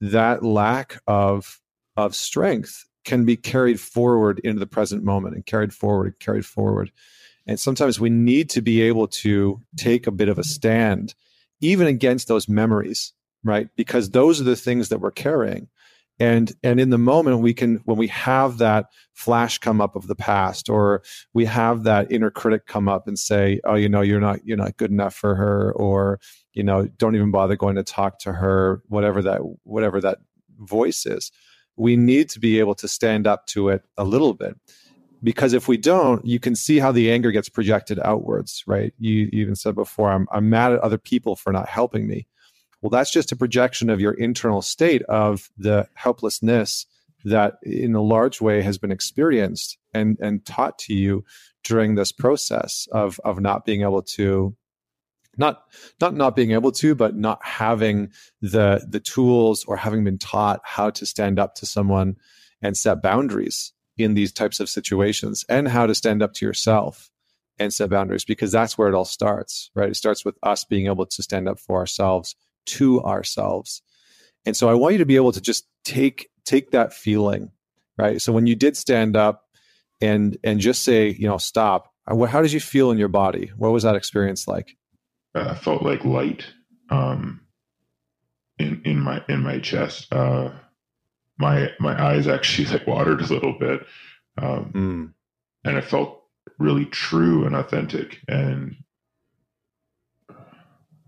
[0.01, 1.61] that lack of
[1.95, 6.45] of strength can be carried forward into the present moment and carried forward and carried
[6.45, 6.91] forward.
[7.47, 11.15] And sometimes we need to be able to take a bit of a stand,
[11.59, 13.69] even against those memories, right?
[13.75, 15.67] Because those are the things that we're carrying.
[16.19, 20.05] And and in the moment we can when we have that flash come up of
[20.05, 21.01] the past, or
[21.33, 24.57] we have that inner critic come up and say, Oh, you know, you're not you're
[24.57, 26.19] not good enough for her, or
[26.53, 30.19] you know don't even bother going to talk to her whatever that whatever that
[30.59, 31.31] voice is
[31.81, 34.55] we need to be able to stand up to it a little bit.
[35.23, 38.93] Because if we don't you can see how the anger gets projected outwards right?
[38.99, 42.27] You, you even said before I'm, I'm mad at other people for not helping me.
[42.81, 46.85] Well that's just a projection of your internal state of the helplessness
[47.25, 51.23] that in a large way has been experienced and and taught to you
[51.63, 54.55] during this process of of not being able to
[55.37, 55.63] not
[55.99, 60.61] not not being able to but not having the the tools or having been taught
[60.63, 62.15] how to stand up to someone
[62.61, 67.09] and set boundaries in these types of situations and how to stand up to yourself
[67.59, 70.87] and set boundaries because that's where it all starts right it starts with us being
[70.87, 73.81] able to stand up for ourselves to ourselves
[74.45, 77.51] and so i want you to be able to just take take that feeling
[77.97, 79.45] right so when you did stand up
[80.01, 81.93] and and just say, you know, stop.
[82.07, 83.51] How did you feel in your body?
[83.55, 84.75] What was that experience like?
[85.33, 86.45] I felt like light
[86.89, 87.41] um,
[88.59, 90.11] in in my in my chest.
[90.11, 90.51] Uh,
[91.37, 93.85] my my eyes actually like watered a little bit,
[94.37, 95.13] um, mm.
[95.63, 96.23] and it felt
[96.59, 98.75] really true and authentic, and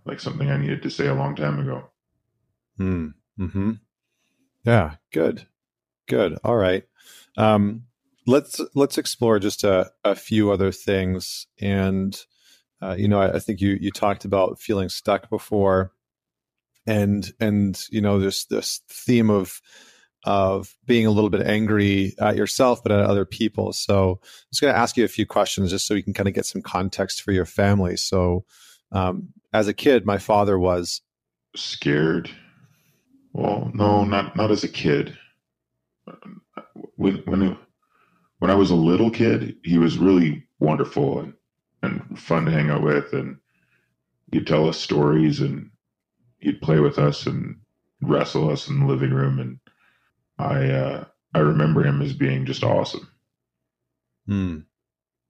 [0.06, 1.90] like something I needed to say a long time ago.
[2.78, 3.08] Hmm.
[3.38, 3.72] Hmm.
[4.66, 4.96] Yeah.
[5.12, 5.48] Good.
[6.08, 6.38] Good.
[6.44, 6.84] All right.
[7.38, 7.84] Um,
[8.26, 12.20] let's let's explore just a, a few other things and
[12.84, 15.94] uh, you know I, I, think you you talked about feeling stuck before
[16.86, 19.62] and and you know this this theme of
[20.26, 23.74] of being a little bit angry at yourself but at other people.
[23.74, 26.30] So i'm just going to ask you a few questions just so you can kind
[26.30, 27.98] of get some context for your family.
[27.98, 28.46] So
[28.92, 31.02] um, as a kid my father was
[31.56, 32.30] scared?
[33.34, 35.18] Well no not not as a kid.
[36.96, 37.58] When when
[38.40, 41.34] when I was a little kid, he was really wonderful and,
[41.84, 43.14] and fun to hang out with.
[43.14, 43.38] And
[44.32, 45.70] he'd tell us stories and
[46.40, 47.58] he'd play with us and
[48.02, 49.40] wrestle us in the living room.
[49.40, 49.60] And
[50.40, 53.08] I, uh, I remember him as being just awesome.
[54.26, 54.60] Hmm.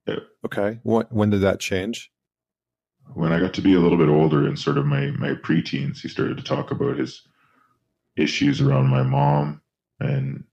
[0.08, 0.20] Yeah.
[0.46, 0.80] Okay.
[0.84, 2.12] What, when did that change?
[3.14, 6.00] When I got to be a little bit older and sort of my, my preteens,
[6.00, 7.22] he started to talk about his
[8.16, 9.62] issues around my mom
[10.00, 10.44] and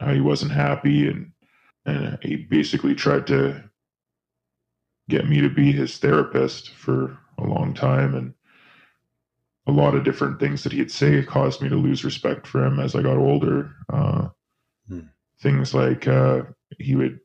[0.00, 1.32] how he wasn't happy and
[1.84, 3.62] and he basically tried to
[5.08, 8.34] get me to be his therapist for a long time and
[9.66, 12.78] a lot of different things that he'd say caused me to lose respect for him
[12.78, 13.74] as I got older.
[13.92, 14.28] Uh,
[14.88, 15.00] hmm.
[15.40, 16.42] Things like uh,
[16.78, 17.20] he would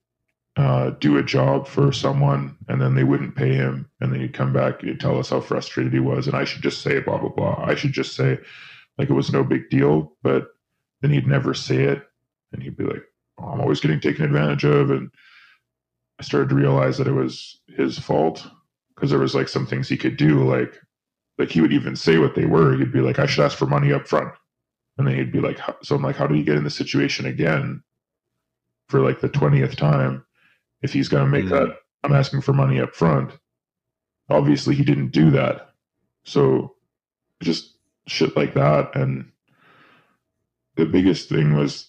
[0.58, 4.34] uh, do a job for someone and then they wouldn't pay him, and then he'd
[4.34, 7.00] come back and he'd tell us how frustrated he was, and I should just say
[7.00, 7.64] blah blah blah.
[7.64, 8.38] I should just say
[8.98, 10.50] like it was no big deal, but
[11.02, 12.04] then he'd never say it,
[12.52, 13.04] and he'd be like,
[13.40, 14.92] I'm always getting taken advantage of.
[14.92, 15.10] And
[16.22, 18.48] I started to realize that it was his fault
[18.94, 20.80] because there was like some things he could do, like
[21.40, 22.78] like he would even say what they were.
[22.78, 24.32] He'd be like, I should ask for money up front.
[25.00, 27.26] And then he'd be like, so I'm like, how do you get in the situation
[27.26, 27.82] again
[28.88, 30.24] for like the 20th time?
[30.84, 31.56] If he's going to make mm-hmm.
[31.56, 33.32] that, I'm asking for money up front.
[34.30, 35.72] Obviously, he didn't do that.
[36.24, 36.76] So
[37.42, 38.96] just shit like that.
[38.96, 39.32] And
[40.76, 41.88] the biggest thing was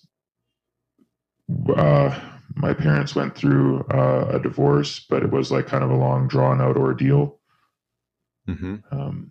[1.77, 2.19] uh,
[2.55, 6.29] my parents went through uh, a divorce, but it was like kind of a long,
[6.29, 7.39] drawn out ordeal.
[8.49, 8.77] Mm-hmm.
[8.91, 9.31] Um,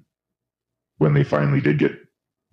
[0.98, 1.98] when they finally did get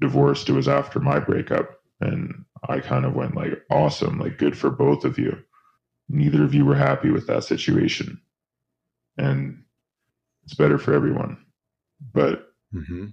[0.00, 4.18] divorced, it was after my breakup, and I kind of went like, "Awesome!
[4.18, 5.38] Like, good for both of you."
[6.08, 8.20] Neither of you were happy with that situation,
[9.16, 9.62] and
[10.44, 11.44] it's better for everyone.
[12.12, 13.08] But mm-hmm.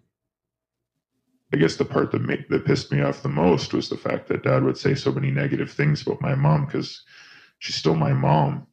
[1.54, 4.28] I guess the part that made, that pissed me off the most was the fact
[4.28, 7.04] that dad would say so many negative things about my mom because
[7.60, 8.68] she's still my mom.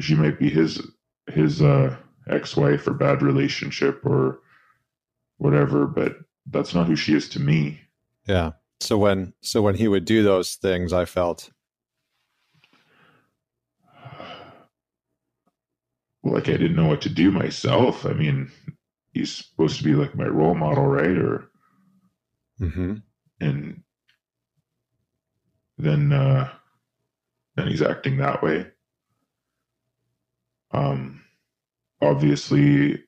[0.00, 0.82] She might be his
[1.28, 1.96] his uh,
[2.28, 4.40] ex-wife or bad relationship or
[5.38, 7.80] whatever, but that's not who she is to me.
[8.26, 8.52] Yeah.
[8.80, 11.50] So when so when he would do those things, I felt
[16.22, 18.04] like I didn't know what to do myself.
[18.04, 18.50] I mean,
[19.12, 21.16] he's supposed to be like my role model, right?
[21.16, 21.50] Or
[22.60, 22.94] Mm-hmm.
[23.40, 23.82] And
[25.78, 26.50] then uh,
[27.56, 28.66] then he's acting that way.
[30.72, 31.22] Um,
[32.00, 33.02] obviously,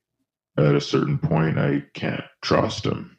[0.56, 3.16] at a certain point, I can't trust him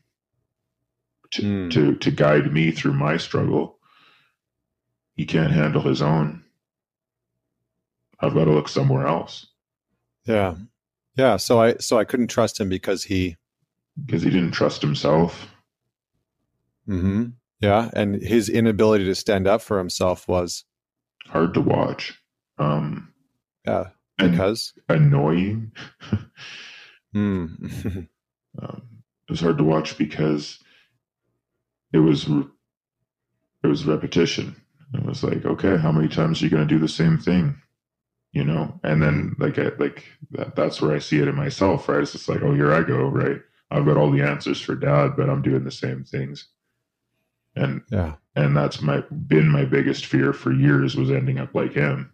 [1.32, 1.72] to mm.
[1.72, 3.80] to to guide me through my struggle.
[5.16, 6.44] He can't handle his own.
[8.20, 9.48] I've got to look somewhere else.
[10.26, 10.56] Yeah,
[11.16, 11.38] yeah.
[11.38, 13.38] So I so I couldn't trust him because he
[14.06, 15.48] because he didn't trust himself.
[16.88, 17.26] Mm-hmm.
[17.62, 20.64] Yeah, and his inability to stand up for himself was
[21.30, 22.20] hard to watch.
[22.58, 23.14] Um,
[23.66, 23.86] yeah,
[24.18, 25.72] because annoying.
[27.16, 28.08] mm.
[28.62, 28.82] um,
[29.28, 30.60] it was hard to watch because
[31.94, 34.56] it was it was repetition.
[34.94, 37.62] It was like, okay, how many times are you going to do the same thing?
[38.32, 41.90] You know, and then like I, like that, that's where I see it in myself,
[41.90, 42.02] right?
[42.02, 43.40] It's just like, oh, here I go, right?
[43.72, 46.48] I've got all the answers for dad, but I'm doing the same things
[47.56, 48.16] and yeah.
[48.36, 52.12] and that's my been my biggest fear for years was ending up like him.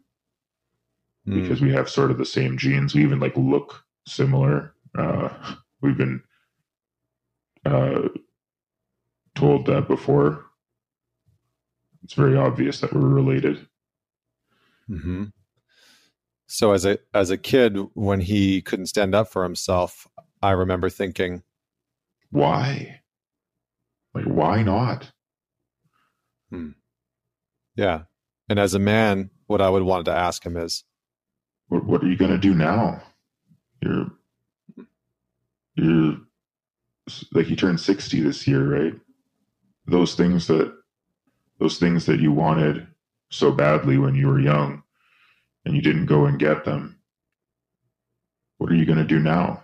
[1.28, 1.42] Mm.
[1.42, 2.94] because we have sort of the same genes.
[2.94, 4.74] We even like look similar.
[4.98, 5.30] Uh
[5.82, 6.22] we've been
[7.66, 8.10] uh
[9.36, 10.46] told that before.
[12.04, 13.68] It's very obvious that we're related.
[14.88, 15.24] Mm-hmm.
[16.46, 20.08] so as a as a kid when he couldn't stand up for himself
[20.44, 21.42] i remember thinking
[22.36, 23.00] why?
[24.14, 25.12] Like why not
[26.50, 26.70] Hmm.
[27.76, 28.04] Yeah.
[28.50, 30.84] And as a man, what I would want to ask him is,
[31.68, 33.02] what, what are you going to do now?
[33.82, 34.08] You're,
[35.76, 36.18] you're
[37.34, 38.94] like you turned 60 this year, right?
[39.88, 40.74] Those things that,
[41.60, 42.88] those things that you wanted
[43.30, 44.84] so badly when you were young
[45.66, 47.00] and you didn't go and get them.
[48.58, 49.64] What are you going to do now?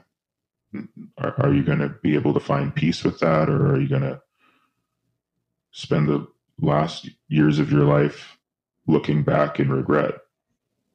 [1.18, 3.88] Are, are you going to be able to find peace with that or are you
[3.88, 4.22] going to
[5.72, 6.28] spend the
[6.62, 8.38] last years of your life
[8.88, 10.16] looking back in regret?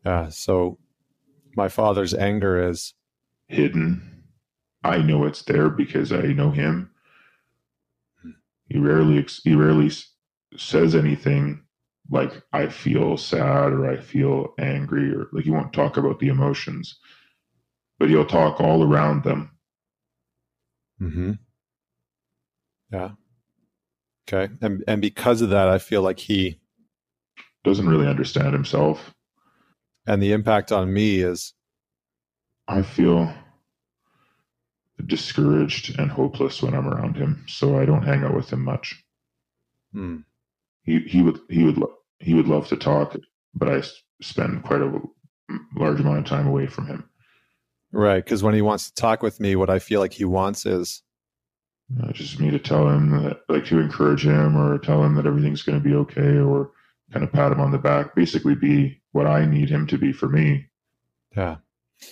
[0.05, 0.29] Yeah.
[0.29, 0.79] So
[1.57, 2.95] my father's anger is
[3.49, 4.23] hidden.
[4.85, 6.91] I know it's there because I know him.
[8.69, 9.91] He rarely he rarely
[10.57, 11.63] says anything
[12.11, 16.29] like I feel sad or I feel angry or like he won't talk about the
[16.29, 16.99] emotions,
[17.99, 19.51] but he'll talk all around them.
[20.99, 21.33] Hmm.
[22.93, 23.11] Yeah.
[24.29, 24.53] Okay.
[24.61, 26.59] And and because of that, I feel like he
[27.65, 29.15] doesn't really understand himself.
[30.07, 31.53] And the impact on me is
[32.69, 33.33] I feel
[35.05, 39.03] discouraged and hopeless when I'm around him, so I don't hang out with him much.
[39.93, 40.19] Hmm.
[40.83, 41.83] He he would he would
[42.19, 43.17] he would love to talk,
[43.55, 43.83] but I
[44.23, 45.01] spend quite a
[45.77, 47.09] large amount of time away from him.
[47.93, 50.67] Right, because when he wants to talk with me, what I feel like he wants
[50.67, 51.03] is
[52.03, 55.27] uh, just me to tell him that, like, to encourage him or tell him that
[55.27, 56.73] everything's going to be okay, or
[57.13, 60.13] kind of pat him on the back, basically be what I need him to be
[60.13, 60.67] for me.
[61.37, 61.57] Yeah.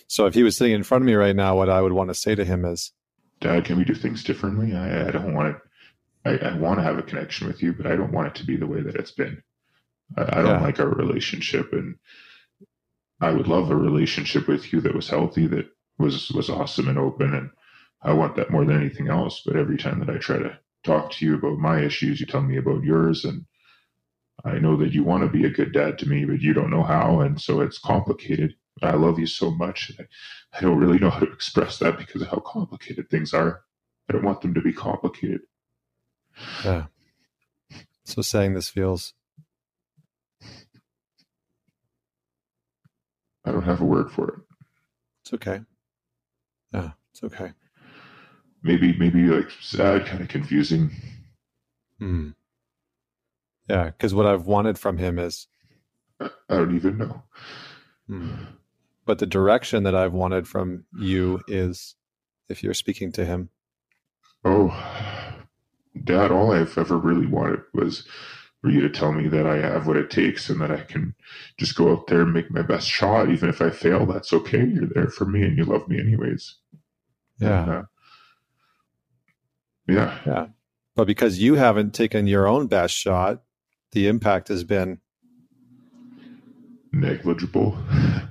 [0.07, 2.11] So if he was sitting in front of me right now, what I would want
[2.11, 2.93] to say to him is,
[3.41, 4.75] "Dad, can we do things differently?
[4.75, 5.61] I, I don't want to.
[6.27, 8.47] I, I want to have a connection with you, but I don't want it to
[8.47, 9.43] be the way that it's been.
[10.17, 10.63] I, I don't yeah.
[10.63, 11.97] like our relationship, and
[13.21, 15.67] I would love a relationship with you that was healthy, that
[15.99, 17.51] was was awesome and open, and
[18.05, 19.43] I want that more than anything else.
[19.45, 22.43] But every time that I try to talk to you about my issues, you tell
[22.43, 23.47] me about yours, and
[24.45, 26.71] I know that you want to be a good dad to me, but you don't
[26.71, 28.55] know how, and so it's complicated.
[28.83, 29.91] I love you so much.
[29.97, 30.07] And
[30.53, 33.63] I don't really know how to express that because of how complicated things are.
[34.09, 35.41] I don't want them to be complicated.
[36.65, 36.87] Yeah.
[38.05, 39.15] So saying this feels
[43.47, 44.41] I don't have a word for it.
[45.23, 45.61] It's okay.
[46.73, 47.53] Yeah, it's okay.
[48.65, 50.91] Maybe, maybe like sad, kind of confusing.
[51.99, 52.31] Hmm.
[53.69, 55.47] Yeah, because what I've wanted from him is
[56.19, 57.23] I, I don't even know.
[58.09, 58.35] Hmm.
[59.07, 61.95] But the direction that I've wanted from you is
[62.49, 63.51] if you're speaking to him.
[64.45, 64.71] Oh,
[66.03, 68.07] Dad, all I've ever really wanted was
[68.61, 71.15] for you to tell me that I have what it takes and that I can
[71.59, 73.29] just go out there and make my best shot.
[73.29, 74.65] Even if I fail, that's okay.
[74.65, 76.57] You're there for me and you love me anyways.
[77.39, 77.63] Yeah.
[77.63, 77.83] And, uh,
[79.87, 80.19] yeah.
[80.27, 80.47] Yeah.
[80.97, 83.43] But because you haven't taken your own best shot,
[83.93, 85.01] the impact has been
[86.93, 87.77] negligible.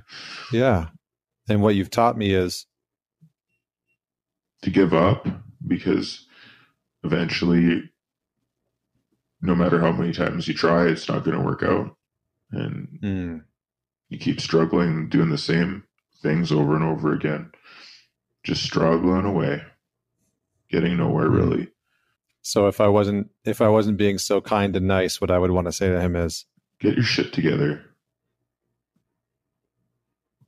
[0.52, 0.88] yeah.
[1.48, 2.66] And what you've taught me is
[4.62, 5.26] to give up
[5.66, 6.26] because
[7.02, 7.90] eventually
[9.44, 11.94] no matter how many times you try, it's not going to work out.
[12.50, 13.44] And mm.
[14.08, 15.84] you keep struggling, doing the same
[16.22, 17.52] things over and over again,
[18.42, 19.62] just struggling away,
[20.74, 21.36] getting nowhere mm.
[21.36, 21.68] really.
[22.42, 25.50] So if I wasn't if I wasn't being so kind and nice, what I would
[25.50, 26.44] want to say to him is
[26.80, 27.82] get your shit together.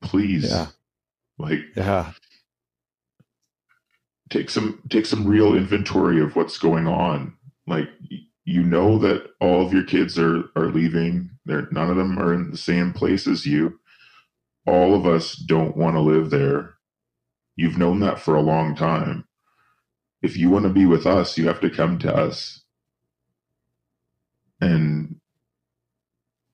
[0.03, 0.51] Please.
[0.51, 0.67] Yeah.
[1.39, 2.13] Like Yeah.
[4.29, 7.35] Take some take some real inventory of what's going on.
[7.67, 7.89] Like
[8.47, 12.33] you know that all of your kids are are leaving they're none of them are
[12.33, 13.79] in the same place as you
[14.67, 16.77] all of us don't want to live there
[17.57, 19.26] you've known that for a long time
[20.23, 22.63] if you want to be with us you have to come to us
[24.61, 25.17] and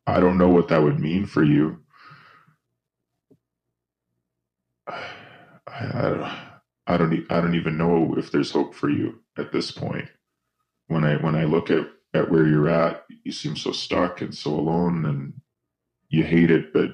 [0.06, 1.78] i don't know what that would mean for you
[4.86, 4.92] I,
[5.68, 6.48] I,
[6.86, 10.08] I don't I don't even know if there's hope for you at this point
[10.88, 14.34] when I when I look at at where you're at, you seem so stuck and
[14.34, 15.32] so alone, and
[16.08, 16.90] you hate it, but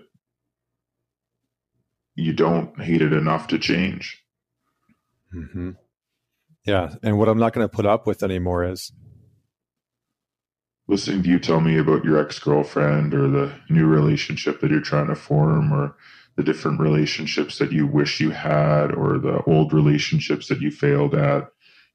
[2.15, 4.23] you don't hate it enough to change.
[5.35, 5.71] Mm-hmm.
[6.69, 8.93] Yeah, and what I'm not going to put up with anymore is
[10.87, 14.83] listening to you tell me about your ex girlfriend or the new relationship that you're
[14.83, 15.97] trying to form or
[16.37, 21.15] the different relationships that you wish you had or the old relationships that you failed
[21.15, 21.49] at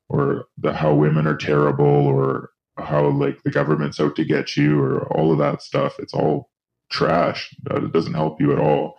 [0.10, 2.50] or the how women are terrible or
[2.80, 6.00] how like the government's out to get you or all of that stuff.
[6.00, 6.50] It's all
[6.90, 7.56] trash.
[7.70, 8.98] Uh, it doesn't help you at all.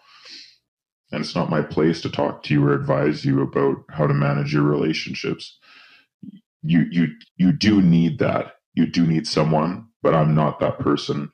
[1.11, 4.15] And it's not my place to talk to you or advise you about how to
[4.15, 5.59] manage your relationships
[6.65, 11.31] you you you do need that you do need someone but i'm not that person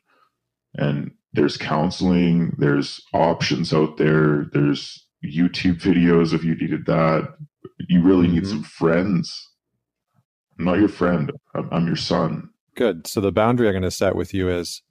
[0.74, 7.34] and there's counseling, there's options out there, there's YouTube videos if you needed that.
[7.88, 8.50] You really need mm-hmm.
[8.50, 9.48] some friends.
[10.58, 12.50] I'm not your friend, I'm, I'm your son.
[12.76, 13.06] Good.
[13.06, 14.82] So the boundary I'm going to set with you is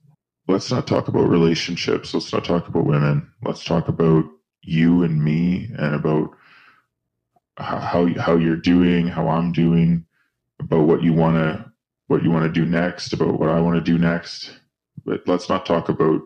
[0.48, 2.14] let's not talk about relationships.
[2.14, 3.30] Let's not talk about women.
[3.42, 4.24] Let's talk about
[4.62, 6.30] you and me and about
[7.56, 10.04] how how you're doing, how I'm doing,
[10.60, 11.70] about what you want to
[12.06, 14.58] what you want to do next, about what I want to do next.
[15.04, 16.20] But let's not talk about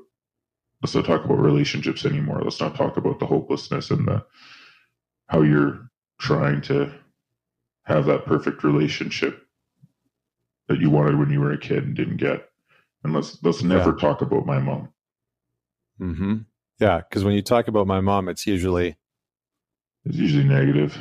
[0.82, 2.40] let's not talk about relationships anymore.
[2.42, 4.24] Let's not talk about the hopelessness and the
[5.26, 6.92] how you're trying to
[7.84, 9.46] have that perfect relationship
[10.68, 12.48] that you wanted when you were a kid and didn't get.
[13.02, 13.96] And let's let's never yeah.
[13.96, 14.88] talk about my mom.
[16.00, 16.36] Mm-hmm.
[16.80, 18.96] Yeah, because when you talk about my mom, it's usually
[20.04, 20.96] it's usually negative.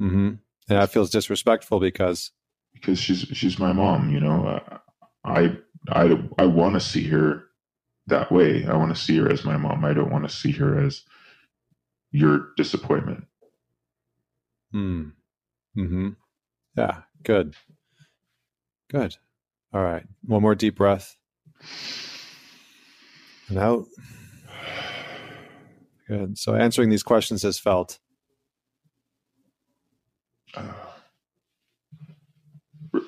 [0.00, 0.34] Mm-hmm.
[0.70, 2.30] And that feels disrespectful because
[2.72, 4.10] because she's she's my mom.
[4.10, 4.78] You know, uh,
[5.24, 5.56] I
[5.88, 7.42] I I want to see her
[8.06, 8.64] that way.
[8.64, 9.84] I want to see her as my mom.
[9.84, 11.02] I don't want to see her as
[12.12, 13.24] your disappointment.
[14.70, 15.08] Hmm.
[15.74, 16.10] Hmm.
[16.76, 17.02] Yeah.
[17.24, 17.56] Good.
[18.90, 19.16] Good.
[19.72, 20.04] All right.
[20.22, 21.16] One more deep breath.
[23.48, 23.86] And out.
[26.06, 26.38] Good.
[26.38, 27.98] So answering these questions has felt.
[30.54, 30.72] Uh,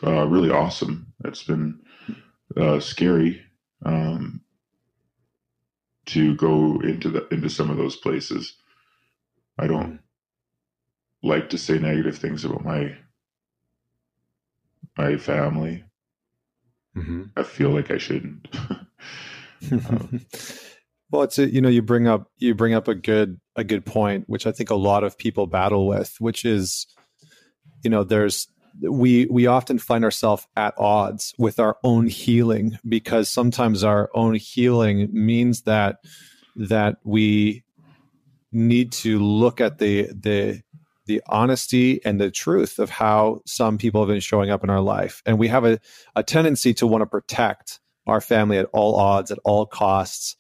[0.05, 1.13] uh, really awesome.
[1.25, 1.81] It's been
[2.57, 3.43] uh, scary
[3.85, 4.43] um,
[6.07, 8.55] to go into the into some of those places.
[9.59, 10.01] I don't
[11.23, 12.97] like to say negative things about my
[14.97, 15.85] my family.
[16.97, 17.23] Mm-hmm.
[17.37, 18.49] I feel like I shouldn't.
[19.73, 20.27] um,
[21.11, 23.87] well, it's a, you know you bring up you bring up a good a good
[23.87, 26.87] point, which I think a lot of people battle with, which is
[27.83, 28.49] you know there's
[28.81, 34.35] we we often find ourselves at odds with our own healing because sometimes our own
[34.35, 35.97] healing means that
[36.57, 37.65] that we
[38.51, 40.63] need to look at the the
[41.07, 44.81] the honesty and the truth of how some people have been showing up in our
[44.81, 45.21] life.
[45.27, 45.81] And we have a,
[46.15, 50.37] a tendency to want to protect our family at all odds at all costs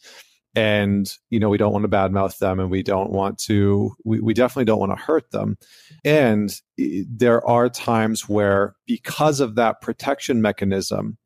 [0.55, 4.20] and you know we don't want to badmouth them and we don't want to we,
[4.20, 5.57] we definitely don't want to hurt them.
[6.05, 11.16] And there are times where because of that protection mechanism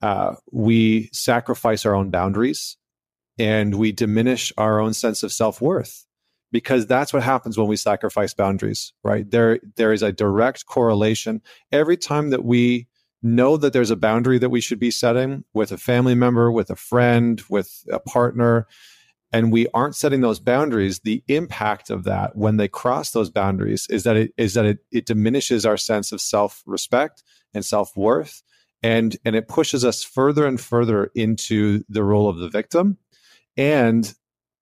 [0.00, 2.76] uh, we sacrifice our own boundaries
[3.38, 6.06] and we diminish our own sense of self-worth
[6.52, 9.28] because that's what happens when we sacrifice boundaries right?
[9.28, 11.42] There there is a direct correlation.
[11.72, 12.86] Every time that we
[13.22, 16.70] know that there's a boundary that we should be setting with a family member, with
[16.70, 18.66] a friend, with a partner,
[19.32, 23.86] and we aren't setting those boundaries, the impact of that when they cross those boundaries
[23.90, 28.42] is that it is that it, it diminishes our sense of self-respect and self-worth
[28.82, 32.96] and and it pushes us further and further into the role of the victim.
[33.56, 34.12] And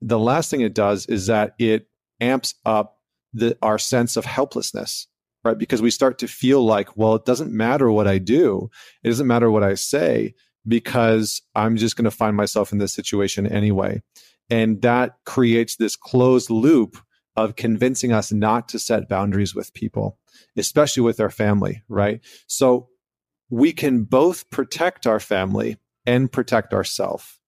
[0.01, 1.89] the last thing it does is that it
[2.21, 2.99] amps up
[3.33, 5.07] the our sense of helplessness
[5.47, 5.59] right?
[5.59, 8.71] Because we start to feel like, well, it doesn't matter what I do,
[9.03, 10.35] it doesn't matter what I say,
[10.67, 14.03] because I'm just going to find myself in this situation anyway.
[14.51, 16.99] And that creates this closed loop
[17.37, 20.19] of convincing us not to set boundaries with people,
[20.57, 22.21] especially with our family, right?
[22.47, 22.89] So
[23.51, 25.77] we can both protect our family
[26.07, 27.39] and protect ourselves.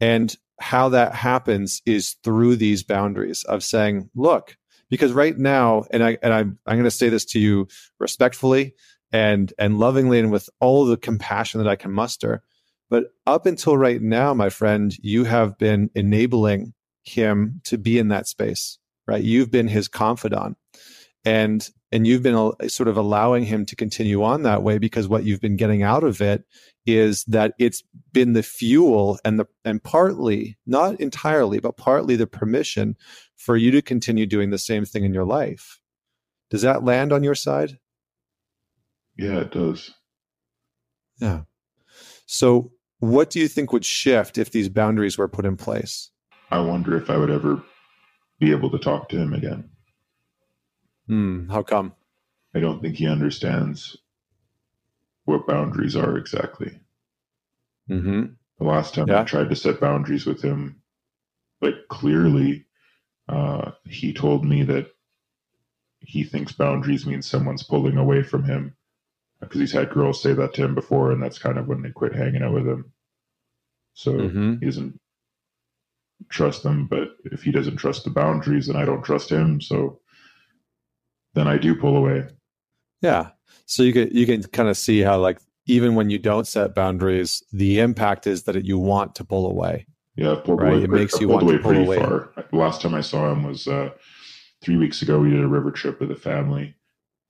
[0.00, 4.56] And how that happens is through these boundaries of saying, look,
[4.92, 7.66] because right now and i and i'm i'm going to say this to you
[7.98, 8.74] respectfully
[9.10, 12.44] and and lovingly and with all the compassion that i can muster
[12.88, 16.72] but up until right now my friend you have been enabling
[17.02, 19.22] him to be in that space right?
[19.22, 20.56] You've been his confidant
[21.24, 25.24] and and you've been sort of allowing him to continue on that way because what
[25.24, 26.44] you've been getting out of it
[26.86, 27.82] is that it's
[28.12, 32.96] been the fuel and the and partly not entirely but partly the permission
[33.44, 35.80] for you to continue doing the same thing in your life
[36.50, 37.78] does that land on your side
[39.16, 39.90] yeah it does
[41.18, 41.42] yeah
[42.26, 46.10] so what do you think would shift if these boundaries were put in place
[46.50, 47.62] i wonder if i would ever
[48.38, 49.68] be able to talk to him again
[51.08, 51.48] Hmm.
[51.50, 51.94] How come?
[52.54, 53.96] I don't think he understands
[55.24, 56.78] what boundaries are exactly.
[57.90, 58.22] Mm-hmm.
[58.58, 59.20] The last time yeah.
[59.20, 60.80] I tried to set boundaries with him,
[61.60, 62.66] like clearly,
[63.32, 64.88] uh, he told me that
[66.00, 68.76] he thinks boundaries means someone's pulling away from him
[69.40, 71.90] because he's had girls say that to him before, and that's kind of when they
[71.90, 72.92] quit hanging out with him.
[73.94, 74.56] So mm-hmm.
[74.60, 75.00] he doesn't
[76.28, 79.60] trust them, but if he doesn't trust the boundaries, then I don't trust him.
[79.60, 80.00] So
[81.34, 82.26] then I do pull away.
[83.00, 83.30] Yeah.
[83.64, 86.74] So you can you can kind of see how like even when you don't set
[86.74, 89.86] boundaries, the impact is that you want to pull away.
[90.16, 90.74] Yeah, pulled right.
[90.74, 91.96] Away, it makes you want to pull away.
[91.98, 92.32] Far.
[92.52, 93.90] Last time I saw him was uh,
[94.62, 95.18] three weeks ago.
[95.18, 96.76] We did a river trip with the family,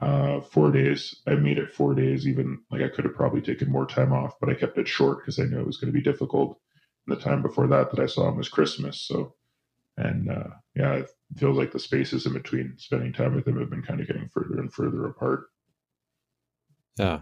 [0.00, 1.14] uh, four days.
[1.26, 2.26] I made it four days.
[2.26, 5.18] Even like I could have probably taken more time off, but I kept it short
[5.18, 6.58] because I knew it was going to be difficult.
[7.06, 9.00] And the time before that that I saw him was Christmas.
[9.00, 9.34] So,
[9.96, 13.70] and uh, yeah, it feels like the spaces in between spending time with him have
[13.70, 15.44] been kind of getting further and further apart.
[16.98, 17.20] Yeah.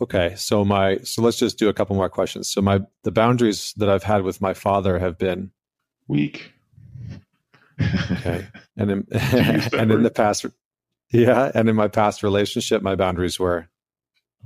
[0.00, 2.48] Okay, so my so let's just do a couple more questions.
[2.48, 5.50] So my the boundaries that I've had with my father have been
[6.08, 6.52] weak.
[7.80, 8.46] okay,
[8.76, 10.46] and in, and in the past,
[11.12, 13.68] yeah, and in my past relationship, my boundaries were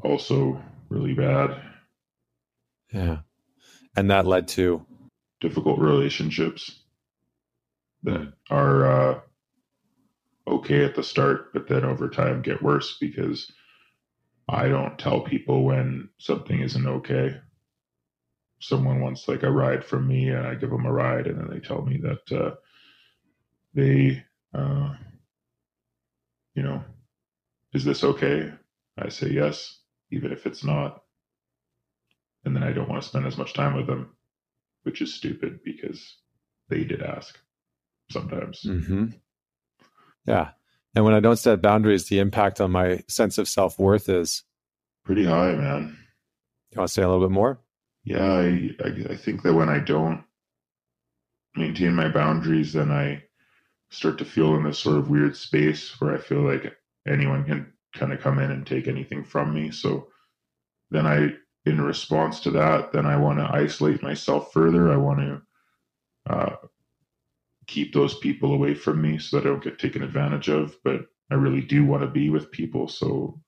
[0.03, 1.61] also really bad.
[2.93, 3.19] Yeah,
[3.97, 4.85] and that led to
[5.41, 6.81] difficult relationships
[8.03, 9.21] that are uh,
[10.49, 13.53] okay at the start, but then over time get worse because
[14.49, 17.41] I don't tell people when something isn't okay.
[18.61, 21.49] Someone wants like a ride from me, and I give them a ride, and then
[21.51, 22.55] they tell me that uh,
[23.75, 24.25] they,
[24.55, 24.95] uh,
[26.55, 26.83] you know,
[27.73, 28.53] is this okay?
[28.97, 29.79] I say yes,
[30.11, 31.03] even if it's not.
[32.45, 34.15] And then I don't want to spend as much time with them,
[34.83, 36.17] which is stupid because
[36.69, 37.39] they did ask
[38.11, 38.63] sometimes.
[38.63, 39.07] Mm-hmm.
[40.27, 40.51] Yeah.
[40.95, 44.45] And when I don't set boundaries, the impact on my sense of self worth is
[45.05, 45.97] pretty high, man.
[46.71, 47.61] You want to say a little bit more?
[48.05, 50.25] Yeah, I, I, I think that when I don't
[51.57, 53.23] maintain my boundaries, then I
[53.91, 56.77] start to feel in this sort of weird space where I feel like
[57.07, 59.71] anyone can kind of come in and take anything from me.
[59.71, 60.09] So
[60.91, 61.31] then I,
[61.65, 64.93] in response to that, then I want to isolate myself further.
[64.93, 65.43] I want to
[66.33, 66.57] uh,
[67.67, 70.77] keep those people away from me so that I don't get taken advantage of.
[70.85, 72.89] But I really do want to be with people.
[72.89, 73.41] So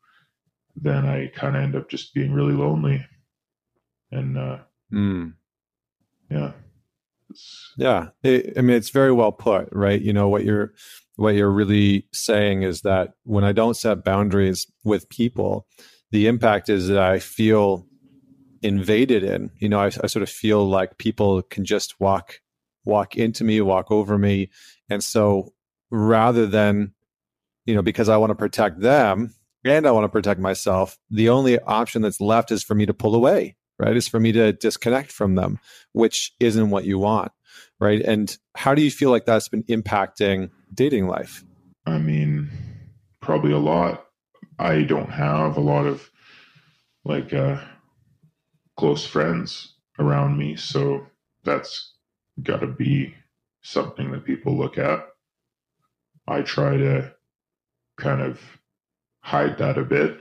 [0.74, 3.04] then I kind of end up just being really lonely.
[4.10, 4.58] And uh,
[4.92, 5.32] mm.
[6.30, 6.52] yeah.
[7.30, 8.08] It's, yeah.
[8.22, 10.00] It, I mean, it's very well put, right?
[10.00, 10.72] You know, what you're,
[11.16, 15.66] what you're really saying is that when I don't set boundaries with people,
[16.10, 17.86] the impact is that I feel
[18.62, 19.50] invaded in.
[19.58, 22.40] You know, I, I sort of feel like people can just walk
[22.86, 24.48] walk into me, walk over me.
[24.88, 25.52] And so
[25.90, 26.94] rather than,
[27.66, 29.34] you know, because I want to protect them
[29.64, 32.94] and I want to protect myself, the only option that's left is for me to
[32.94, 33.96] pull away, right?
[33.96, 35.58] Is for me to disconnect from them,
[35.92, 37.32] which isn't what you want,
[37.80, 38.00] right?
[38.00, 41.44] And how do you feel like that's been impacting dating life?
[41.84, 42.50] I mean,
[43.20, 44.06] probably a lot.
[44.58, 46.08] I don't have a lot of
[47.04, 47.60] like uh,
[48.76, 51.06] close friends around me, so
[51.44, 51.95] that's
[52.42, 53.14] got to be
[53.62, 55.06] something that people look at.
[56.28, 57.12] I try to
[57.96, 58.40] kind of
[59.20, 60.18] hide that a bit.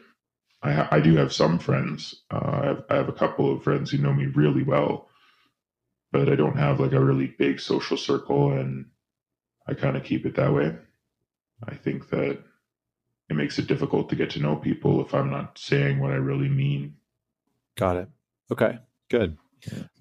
[0.64, 2.24] I, I do have some friends.
[2.32, 5.10] Uh, I, have, I have a couple of friends who know me really well,
[6.12, 8.86] but I don't have like a really big social circle, and
[9.68, 10.76] I kind of keep it that way.
[11.68, 12.40] I think that
[13.30, 16.16] it makes it difficult to get to know people if I'm not saying what I
[16.16, 16.96] really mean.
[17.76, 18.10] Got it.
[18.52, 19.38] Okay, good.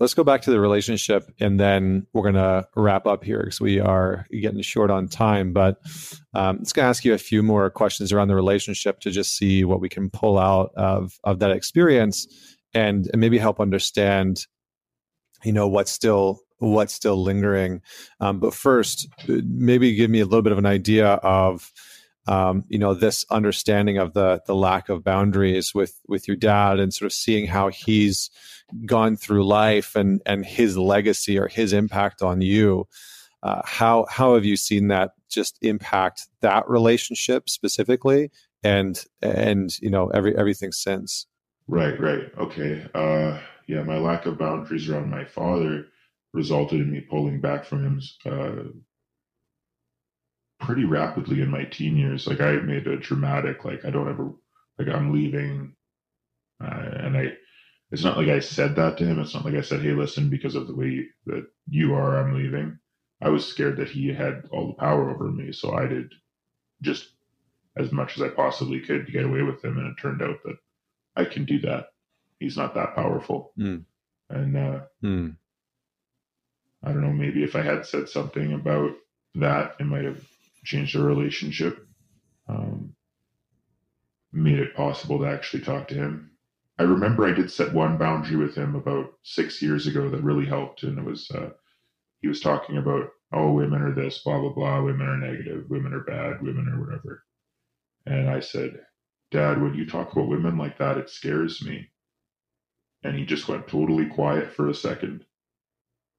[0.01, 3.61] Let's go back to the relationship and then we're going to wrap up here because
[3.61, 5.53] we are getting short on time.
[5.53, 5.81] But
[6.35, 9.37] um, let's going to ask you a few more questions around the relationship to just
[9.37, 12.27] see what we can pull out of, of that experience
[12.75, 14.47] and, and maybe help understand,
[15.45, 17.83] you know, what's still what's still lingering.
[18.21, 21.71] Um, but first, maybe give me a little bit of an idea of
[22.27, 26.79] um, you know this understanding of the the lack of boundaries with with your dad
[26.79, 28.31] and sort of seeing how he's
[28.87, 32.87] gone through life and and his legacy or his impact on you
[33.43, 38.31] uh, how how have you seen that just impact that relationship specifically
[38.63, 41.27] and and you know every everything since
[41.69, 45.87] right right okay uh yeah my lack of boundaries around my father
[46.33, 48.65] resulted in me pulling back from him uh
[50.65, 52.27] pretty rapidly in my teen years.
[52.27, 54.31] Like I made a dramatic, like I don't ever,
[54.79, 55.75] like I'm leaving,
[56.63, 57.33] uh, and I.
[57.95, 59.21] It's not like I said that to him.
[59.21, 62.35] It's not like I said, "Hey, listen, because of the way that you are, I'm
[62.35, 62.81] leaving."
[63.23, 66.13] I was scared that he had all the power over me, so I did
[66.83, 67.11] just
[67.77, 69.79] as much as I possibly could to get away with him.
[69.79, 70.57] And it turned out that
[71.15, 71.91] I can do that.
[72.41, 73.53] He's not that powerful.
[73.57, 73.85] Mm.
[74.29, 75.37] And uh, mm.
[76.83, 78.91] I don't know, maybe if I had said something about
[79.37, 80.21] that, it might have
[80.65, 81.87] changed our relationship,
[82.49, 82.97] um,
[84.33, 86.33] made it possible to actually talk to him.
[86.79, 90.47] I remember I did set one boundary with him about six years ago that really
[90.47, 91.51] helped, and it was uh,
[92.21, 95.93] he was talking about oh women are this blah blah blah women are negative women
[95.95, 97.25] are bad women are whatever
[98.07, 98.79] and i said
[99.33, 101.89] dad when you talk about women like that it scares me
[103.05, 105.25] and he just went totally quiet for a second.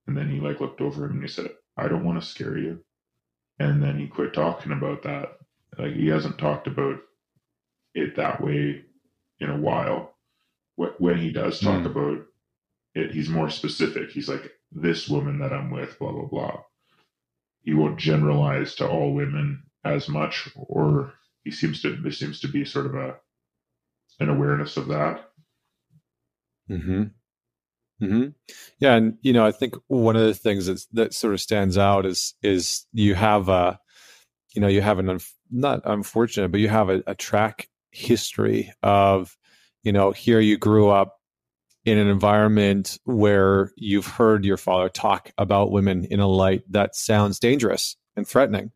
[0.08, 2.58] And then he like looked over him and he said, I don't want to scare
[2.58, 2.84] you.
[3.60, 5.38] And then he quit talking about that.
[5.78, 6.98] Like he hasn't talked about
[7.96, 8.84] it that way
[9.40, 10.15] in a while.
[10.76, 11.86] When he does talk mm.
[11.86, 12.26] about
[12.94, 14.12] it, he's more specific.
[14.12, 16.62] He's like, this woman that I'm with, blah, blah, blah.
[17.62, 21.14] He won't generalize to all women as much, or
[21.44, 23.16] he seems to, there seems to be sort of a,
[24.20, 25.30] an awareness of that.
[26.68, 27.04] Hmm.
[28.00, 28.28] Hmm.
[28.80, 31.78] Yeah, and you know, I think one of the things that that sort of stands
[31.78, 33.80] out is is you have a,
[34.54, 35.20] you know, you have an
[35.50, 39.38] not unfortunate, but you have a, a track history of,
[39.86, 41.20] you know, here you grew up
[41.86, 46.96] in an environment where you've heard your father talk about women in a light that
[46.96, 48.72] sounds dangerous and threatening,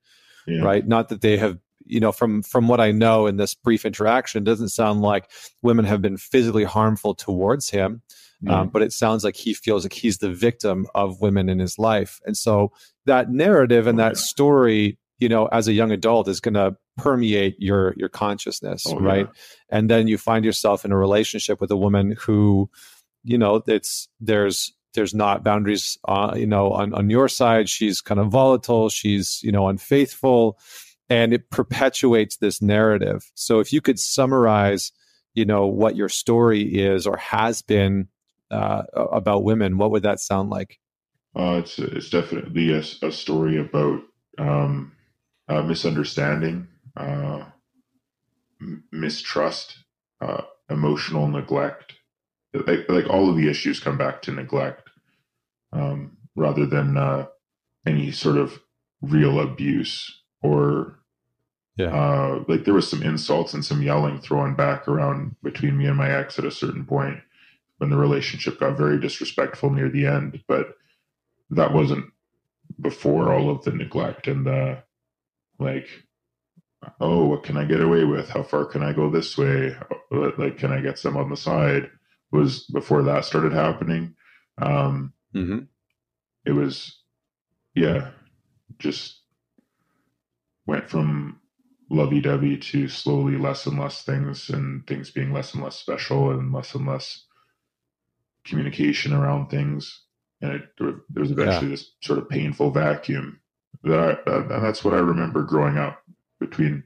[0.48, 0.62] yeah.
[0.62, 0.88] right?
[0.88, 4.44] Not that they have you know from from what i know in this brief interaction
[4.44, 5.32] doesn't sound like
[5.64, 8.04] women have been physically harmful towards him
[8.48, 11.80] um, but it sounds like he feels like he's the victim of women in his
[11.80, 12.72] life and so
[13.06, 17.56] that narrative and that story you know as a young adult is going to permeate
[17.60, 19.78] your your consciousness oh, right yeah.
[19.78, 22.70] and then you find yourself in a relationship with a woman who
[23.24, 28.02] you know it's there's there's not boundaries uh, you know on, on your side she's
[28.02, 30.58] kind of volatile she's you know unfaithful
[31.10, 33.30] and it perpetuates this narrative.
[33.34, 34.92] So if you could summarize,
[35.34, 38.08] you know, what your story is or has been
[38.52, 40.80] uh, about women, what would that sound like?
[41.36, 44.02] Uh, it's it's definitely a, a story about
[44.38, 44.92] um,
[45.50, 47.44] uh, misunderstanding, uh,
[48.62, 49.84] m- mistrust,
[50.22, 51.96] uh, emotional neglect.
[52.54, 54.90] Like, like all of the issues come back to neglect
[55.72, 57.28] um, rather than uh,
[57.86, 58.60] any sort of
[59.02, 61.00] real abuse or
[61.78, 61.96] yeah.
[61.96, 65.96] Uh, like there was some insults and some yelling thrown back around between me and
[65.96, 67.20] my ex at a certain point
[67.78, 70.44] when the relationship got very disrespectful near the end.
[70.46, 70.76] But
[71.52, 72.12] that wasn't
[72.82, 74.84] before all of the neglect and the
[75.60, 75.88] like,
[77.00, 78.30] oh, what can I get away with?
[78.30, 79.76] How far can I go this way?
[80.12, 81.90] Like, can I get some on the side?
[82.32, 84.16] Was before that started happening.
[84.62, 85.60] Um, mm-hmm.
[86.46, 87.02] It was,
[87.76, 88.12] yeah,
[88.78, 89.22] just
[90.66, 91.40] went from
[91.90, 96.32] lovey dovey to slowly less and less things and things being less and less special
[96.32, 97.26] and less and less
[98.46, 100.04] communication around things.
[100.42, 101.72] And it, there was eventually yeah.
[101.72, 103.39] this sort of painful vacuum
[103.84, 106.02] that and that's what I remember growing up
[106.40, 106.84] between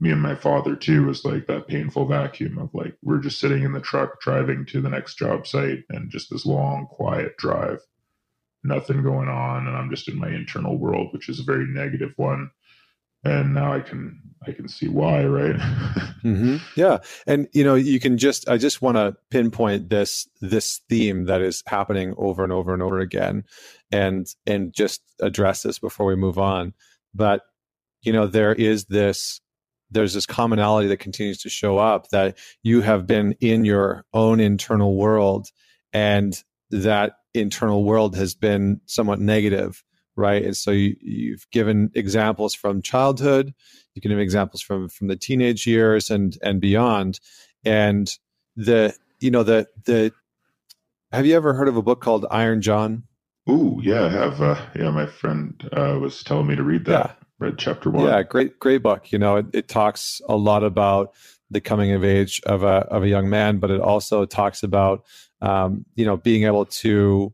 [0.00, 3.62] me and my father too was like that painful vacuum of like we're just sitting
[3.62, 7.80] in the truck driving to the next job site and just this long quiet drive
[8.64, 12.12] nothing going on and i'm just in my internal world which is a very negative
[12.16, 12.50] one
[13.24, 15.56] and now I can I can see why, right?
[16.24, 16.56] mm-hmm.
[16.76, 21.24] Yeah, and you know you can just I just want to pinpoint this this theme
[21.24, 23.44] that is happening over and over and over again,
[23.90, 26.74] and and just address this before we move on.
[27.14, 27.42] But
[28.02, 29.40] you know there is this
[29.90, 34.40] there's this commonality that continues to show up that you have been in your own
[34.40, 35.48] internal world,
[35.92, 39.83] and that internal world has been somewhat negative
[40.16, 40.44] right?
[40.44, 43.54] And so you, have given examples from childhood,
[43.94, 47.20] you can give examples from from the teenage years and and beyond.
[47.64, 48.10] And
[48.56, 50.12] the you know the the
[51.12, 53.04] have you ever heard of a book called Iron John?
[53.48, 54.40] Ooh, yeah, I have.
[54.40, 56.90] Uh, yeah, my friend uh, was telling me to read that.
[56.90, 57.26] Yeah.
[57.38, 58.06] Read chapter one.
[58.06, 59.12] Yeah, great, great book.
[59.12, 61.12] You know, it, it talks a lot about
[61.50, 65.04] the coming of age of a of a young man, but it also talks about
[65.40, 67.32] um, you know being able to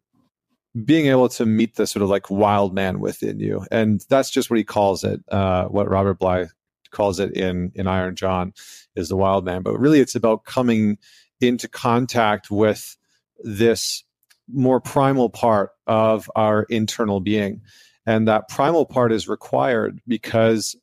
[0.84, 3.66] being able to meet the sort of like wild man within you.
[3.70, 6.46] And that's just what he calls it uh, what robert bly
[6.90, 8.52] calls it in in iron john
[8.96, 9.62] is the wild man.
[9.62, 10.98] But really it's about coming
[11.40, 12.96] into contact with
[13.38, 14.04] this
[14.52, 17.62] more primal part of our internal being.
[18.06, 20.76] And that primal part is required because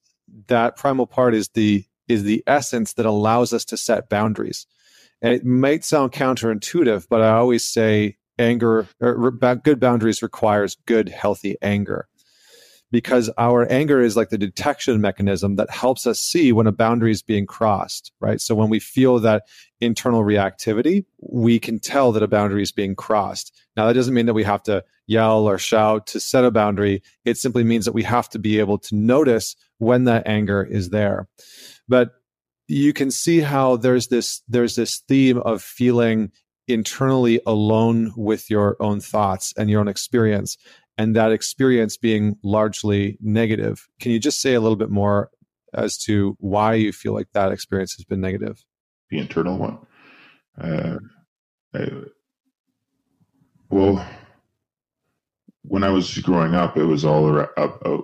[0.48, 4.66] that primal part is the is the essence that allows us to set boundaries.
[5.22, 11.10] And it might sound counterintuitive but i always say anger or good boundaries requires good
[11.10, 12.08] healthy anger.
[12.90, 17.12] Because our anger is like the detection mechanism that helps us see when a boundary
[17.12, 18.40] is being crossed right?
[18.40, 19.44] So when we feel that
[19.82, 23.54] internal reactivity we can tell that a boundary is being crossed.
[23.76, 27.02] Now that doesn't mean that we have to yell or shout to set a boundary.
[27.26, 30.90] It simply means that we have to be able to notice when that anger is
[30.90, 31.28] there.
[31.88, 32.12] But
[32.68, 36.32] you can see how there's this there's this theme of feeling
[36.68, 40.58] internally alone with your own thoughts and your own experience,
[40.98, 43.88] and that experience being largely negative.
[44.00, 45.30] Can you just say a little bit more
[45.74, 48.64] as to why you feel like that experience has been negative?
[49.10, 49.78] The internal one.
[50.60, 50.98] Uh,
[51.74, 51.90] I,
[53.70, 54.06] Well,
[55.64, 57.40] when I was growing up, it was all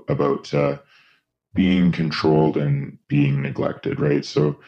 [0.09, 0.78] about uh,
[1.53, 4.26] being controlled and being neglected, right?
[4.26, 4.59] So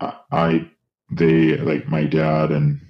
[0.00, 0.70] I,
[1.10, 2.80] they, like my dad and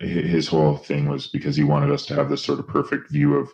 [0.00, 3.36] his whole thing was because he wanted us to have this sort of perfect view
[3.36, 3.50] of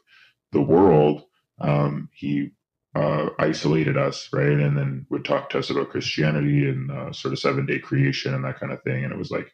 [0.53, 1.25] the world.
[1.61, 2.51] Um, he
[2.95, 4.49] uh, isolated us, right?
[4.49, 8.35] And then would talk to us about Christianity and uh, sort of seven day creation
[8.35, 9.05] and that kind of thing.
[9.05, 9.51] And it was like,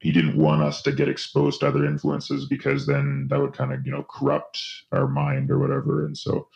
[0.00, 3.72] he didn't want us to get exposed to other influences because then that would kind
[3.72, 4.60] of you know corrupt
[4.92, 6.48] our mind or whatever and so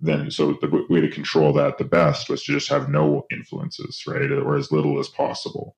[0.00, 4.02] then so the way to control that the best was to just have no influences
[4.06, 5.76] right or as little as possible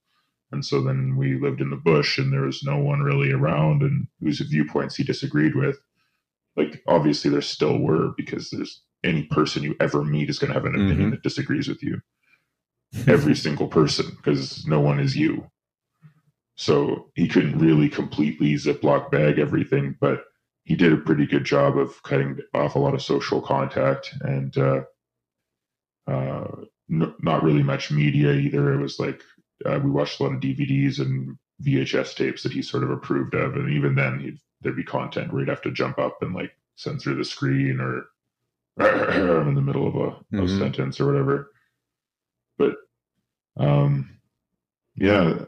[0.53, 3.83] and so then we lived in the bush and there was no one really around
[3.83, 5.79] and whose viewpoints he disagreed with
[6.57, 10.55] like obviously there still were because there's any person you ever meet is going to
[10.55, 11.11] have an opinion mm-hmm.
[11.11, 12.01] that disagrees with you
[13.07, 15.51] every single person because no one is you
[16.57, 20.25] so he couldn't really completely Ziploc bag everything, but
[20.65, 24.57] he did a pretty good job of cutting off a lot of social contact and
[24.57, 24.83] uh,
[26.07, 26.47] uh,
[26.91, 28.73] n- not really much media either.
[28.73, 29.21] It was like
[29.65, 33.35] uh, we watched a lot of DVDs and VHS tapes that he sort of approved
[33.35, 36.53] of, and even then there'd be content where he'd have to jump up and like
[36.77, 38.07] censor the screen or
[38.81, 40.41] in the middle of a, mm-hmm.
[40.41, 41.53] a sentence or whatever.
[42.59, 42.77] But
[43.57, 44.19] um,
[44.97, 45.45] yeah,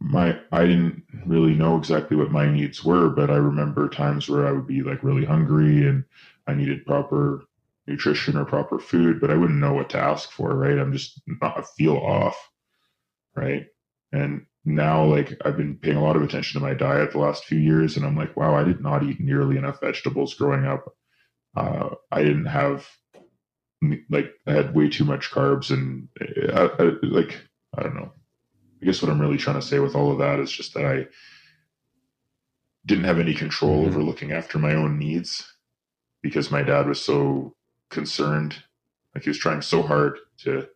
[0.00, 4.46] my I didn't really know exactly what my needs were, but I remember times where
[4.46, 6.04] I would be like really hungry and
[6.46, 7.44] I needed proper
[7.86, 10.78] nutrition or proper food, but I wouldn't know what to ask for, right?
[10.78, 12.36] I'm just not feel off,
[13.34, 13.66] right?
[14.12, 17.44] And now like I've been paying a lot of attention to my diet the last
[17.44, 20.94] few years and I'm like, wow, I did not eat nearly enough vegetables growing up.
[21.56, 22.88] Uh, I didn't have
[24.08, 27.38] like I had way too much carbs and uh, I, like
[27.76, 28.10] I don't know
[28.84, 30.84] I guess what I'm really trying to say with all of that is just that
[30.84, 31.06] I
[32.84, 33.88] didn't have any control mm-hmm.
[33.88, 35.54] over looking after my own needs
[36.20, 37.56] because my dad was so
[37.88, 38.56] concerned.
[39.14, 40.68] Like he was trying so hard to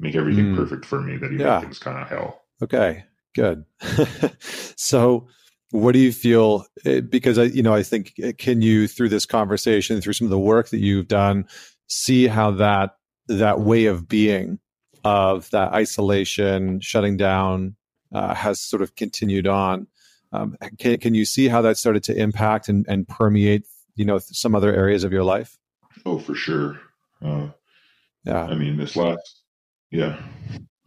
[0.00, 0.56] make everything mm.
[0.56, 1.60] perfect for me that he yeah.
[1.60, 2.42] things kind of hell.
[2.62, 3.64] Okay, good.
[4.76, 5.28] so,
[5.70, 6.66] what do you feel?
[6.84, 10.26] Eh, because I, you know, I think eh, can you through this conversation, through some
[10.26, 11.46] of the work that you've done,
[11.86, 12.96] see how that
[13.28, 14.58] that way of being
[15.04, 17.76] of that isolation, shutting down,
[18.12, 19.86] uh, has sort of continued on.
[20.32, 24.18] Um, can, can you see how that started to impact and, and permeate, you know,
[24.18, 25.58] some other areas of your life?
[26.06, 26.80] Oh, for sure.
[27.24, 27.48] Uh,
[28.24, 28.44] yeah.
[28.44, 29.39] I mean, this last,
[29.90, 30.20] yeah.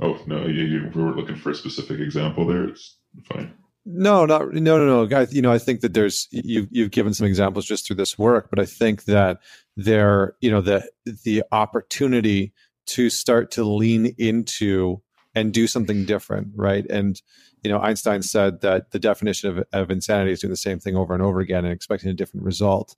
[0.01, 2.65] Oh no, you, you we were looking for a specific example there.
[2.65, 2.97] It's
[3.31, 3.53] fine.
[3.85, 5.05] No, not no, no, no.
[5.05, 5.33] guys.
[5.33, 8.49] you know, I think that there's you you've given some examples just through this work,
[8.49, 9.39] but I think that
[9.75, 10.89] there, you know, the
[11.23, 12.53] the opportunity
[12.85, 15.01] to start to lean into
[15.35, 16.85] and do something different, right?
[16.89, 17.21] And
[17.63, 20.95] you know, Einstein said that the definition of, of insanity is doing the same thing
[20.95, 22.95] over and over again and expecting a different result.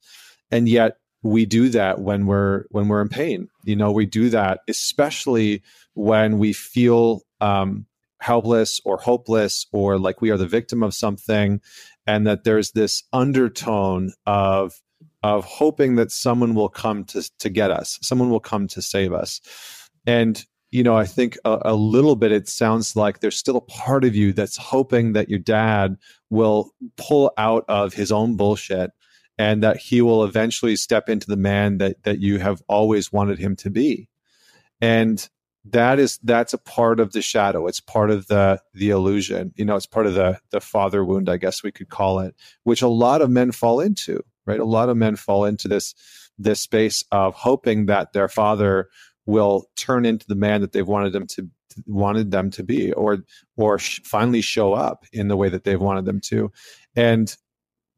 [0.50, 3.48] And yet we do that when we're when we're in pain.
[3.64, 5.62] You know, we do that especially
[5.96, 7.86] when we feel um,
[8.20, 11.60] helpless or hopeless or like we are the victim of something,
[12.06, 14.80] and that there's this undertone of
[15.22, 19.12] of hoping that someone will come to to get us, someone will come to save
[19.12, 19.40] us.
[20.06, 23.60] And you know, I think a, a, little bit it sounds like there's still a
[23.60, 25.96] part of you that's hoping that your dad
[26.28, 28.90] will pull out of his own bullshit
[29.38, 33.38] and that he will eventually step into the man that that you have always wanted
[33.38, 34.08] him to be.
[34.80, 35.28] And
[35.70, 37.66] that is that's a part of the shadow.
[37.66, 39.52] It's part of the the illusion.
[39.56, 42.34] You know, it's part of the the father wound, I guess we could call it,
[42.64, 44.60] which a lot of men fall into, right?
[44.60, 45.94] A lot of men fall into this
[46.38, 48.88] this space of hoping that their father
[49.24, 51.48] will turn into the man that they've wanted them to
[51.86, 53.18] wanted them to be or
[53.56, 56.50] or sh- finally show up in the way that they've wanted them to
[56.94, 57.36] and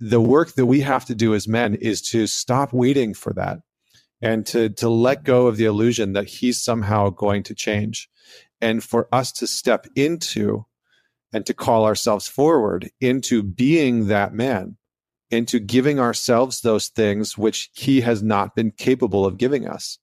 [0.01, 3.59] the work that we have to do as men is to stop waiting for that
[4.21, 8.09] and to to let go of the illusion that he's somehow going to change.
[8.61, 10.67] And for us to step into
[11.33, 14.77] and to call ourselves forward into being that man
[15.31, 19.99] into giving ourselves those things which he has not been capable of giving us.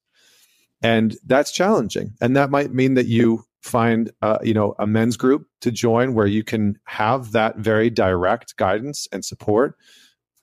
[0.84, 2.14] And that's challenging.
[2.22, 6.14] And that might mean that you find uh, you know a men's group to join
[6.14, 9.76] where you can have that very direct guidance and support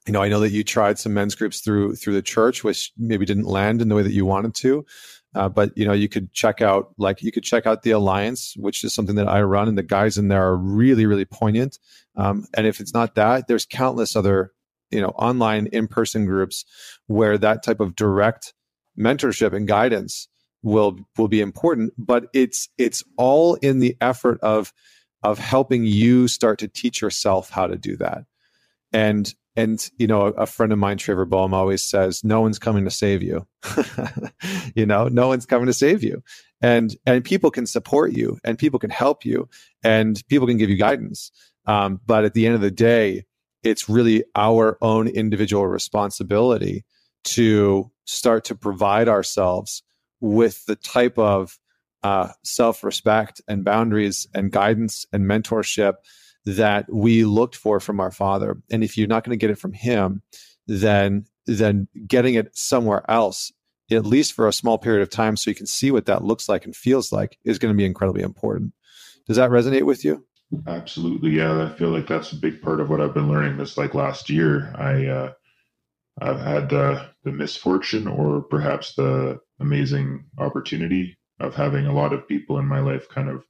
[0.07, 2.93] you know i know that you tried some men's groups through through the church which
[2.97, 4.85] maybe didn't land in the way that you wanted to.
[5.35, 8.55] Uh, but you know you could check out like you could check out the alliance
[8.59, 11.79] which is something that i run and the guys in there are really really poignant.
[12.17, 14.53] Um, and if it's not that there's countless other
[14.91, 16.65] you know online in-person groups
[17.07, 18.53] where that type of direct
[18.99, 20.29] mentorship and guidance
[20.63, 24.73] will will be important but it's it's all in the effort of
[25.23, 28.25] of helping you start to teach yourself how to do that.
[28.93, 32.85] And and you know a, friend of mine trevor boehm always says no one's coming
[32.85, 33.47] to save you.
[34.75, 36.23] You know no one's coming to save you.
[36.61, 39.49] And and people can support you and people can help you
[39.85, 41.31] and people can give you guidance.
[41.67, 43.25] Um, but at the end of the day
[43.63, 46.85] it's really our own individual responsibility
[47.25, 49.83] to start to provide ourselves
[50.21, 51.59] with the type of
[52.03, 55.95] uh, self-respect and boundaries and guidance and mentorship
[56.45, 58.61] that we looked for from our father.
[58.71, 60.23] And if you're not going to get it from him
[60.67, 63.53] then then getting it somewhere else
[63.91, 66.49] at least for a small period of time so you can see what that looks
[66.49, 68.73] like and feels like is going to be incredibly important.
[69.27, 70.25] Does that resonate with you?
[70.67, 71.65] Absolutely yeah.
[71.65, 74.31] I feel like that's a big part of what i've been learning this like last
[74.31, 74.73] year.
[74.77, 75.33] I uh
[76.21, 82.29] i've had the the misfortune or perhaps the amazing opportunity of having a lot of
[82.29, 83.45] people in my life kind of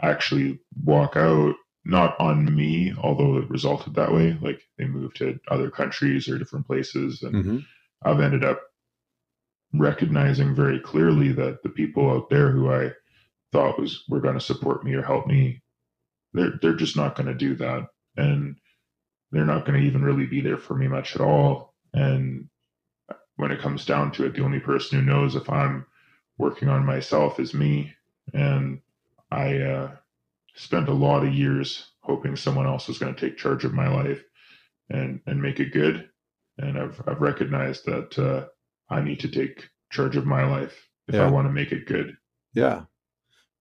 [0.00, 1.54] actually walk out
[1.88, 4.36] not on me, although it resulted that way.
[4.42, 7.22] Like they moved to other countries or different places.
[7.22, 7.58] And mm-hmm.
[8.02, 8.60] I've ended up
[9.72, 12.92] recognizing very clearly that the people out there who I
[13.52, 15.62] thought was were going to support me or help me,
[16.34, 17.86] they're they're just not going to do that.
[18.18, 18.56] And
[19.32, 21.74] they're not going to even really be there for me much at all.
[21.94, 22.50] And
[23.36, 25.86] when it comes down to it, the only person who knows if I'm
[26.36, 27.94] working on myself is me.
[28.34, 28.82] And
[29.30, 29.96] I uh,
[30.58, 33.88] spent a lot of years hoping someone else was going to take charge of my
[33.88, 34.22] life
[34.90, 36.08] and and make it good.
[36.58, 38.46] And I've I've recognized that uh,
[38.92, 41.26] I need to take charge of my life if yeah.
[41.26, 42.16] I want to make it good.
[42.54, 42.82] Yeah.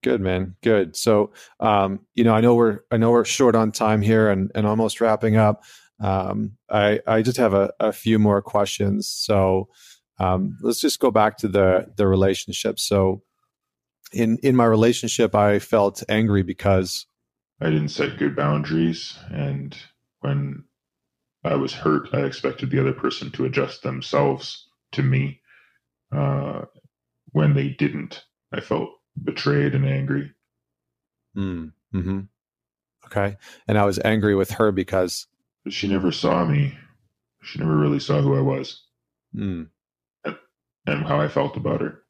[0.04, 0.56] Good man.
[0.64, 0.96] Good.
[0.96, 4.52] So um, you know, I know we're I know we're short on time here and,
[4.56, 5.64] and almost wrapping up.
[6.00, 9.08] Um, I I just have a, a few more questions.
[9.08, 9.70] So
[10.20, 12.80] um, let's just go back to the the relationship.
[12.80, 13.24] So
[14.14, 17.06] in in my relationship i felt angry because
[17.62, 19.78] i didn't set good boundaries and
[20.22, 20.64] when
[21.44, 25.42] i was hurt i expected the other person to adjust themselves to me.
[26.16, 26.62] Uh,
[27.34, 28.90] when they didn't i felt
[29.22, 30.32] betrayed and angry.
[31.36, 32.20] Mm, hmm
[33.06, 33.36] okay.
[33.68, 35.28] And i was angry with her because
[35.70, 36.78] she never saw me.
[37.44, 38.82] She never really saw who i was.
[39.36, 39.68] Mm.
[40.24, 40.38] and,
[40.86, 42.04] and how i felt about her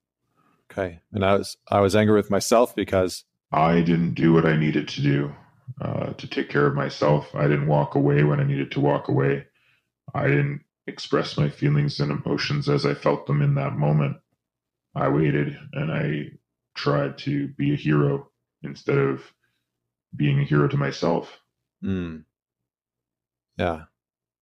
[0.71, 0.99] Okay.
[1.11, 4.87] And I was I was angry with myself because I didn't do what I needed
[4.89, 5.35] to do
[5.81, 7.33] uh, to take care of myself.
[7.33, 9.45] I didn't walk away when I needed to walk away.
[10.13, 14.17] I didn't express my feelings and emotions as I felt them in that moment.
[14.95, 16.31] I waited and I
[16.75, 18.29] tried to be a hero
[18.63, 19.21] instead of
[20.15, 21.39] being a hero to myself.
[21.83, 22.23] Mm.
[23.57, 23.83] Yeah.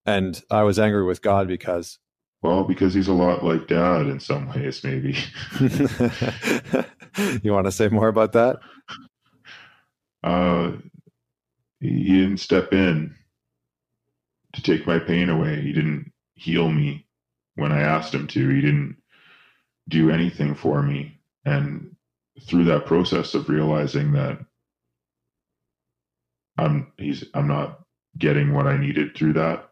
[0.06, 2.00] And I was angry with God because
[2.46, 5.18] well, because he's a lot like dad in some ways, maybe.
[7.42, 8.58] you want to say more about that?
[10.24, 10.74] Uh,
[11.80, 13.16] he didn't step in
[14.54, 15.60] to take my pain away.
[15.62, 17.08] He didn't heal me
[17.56, 18.50] when I asked him to.
[18.50, 18.98] He didn't
[19.90, 21.20] do anything for me.
[21.46, 21.96] And
[22.48, 24.40] through that process of realizing that
[26.58, 27.82] I'm he's I'm not
[28.18, 29.70] getting what I needed through that,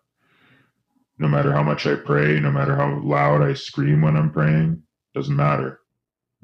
[1.18, 4.82] no matter how much I pray, no matter how loud I scream when I'm praying,
[5.14, 5.80] doesn't matter.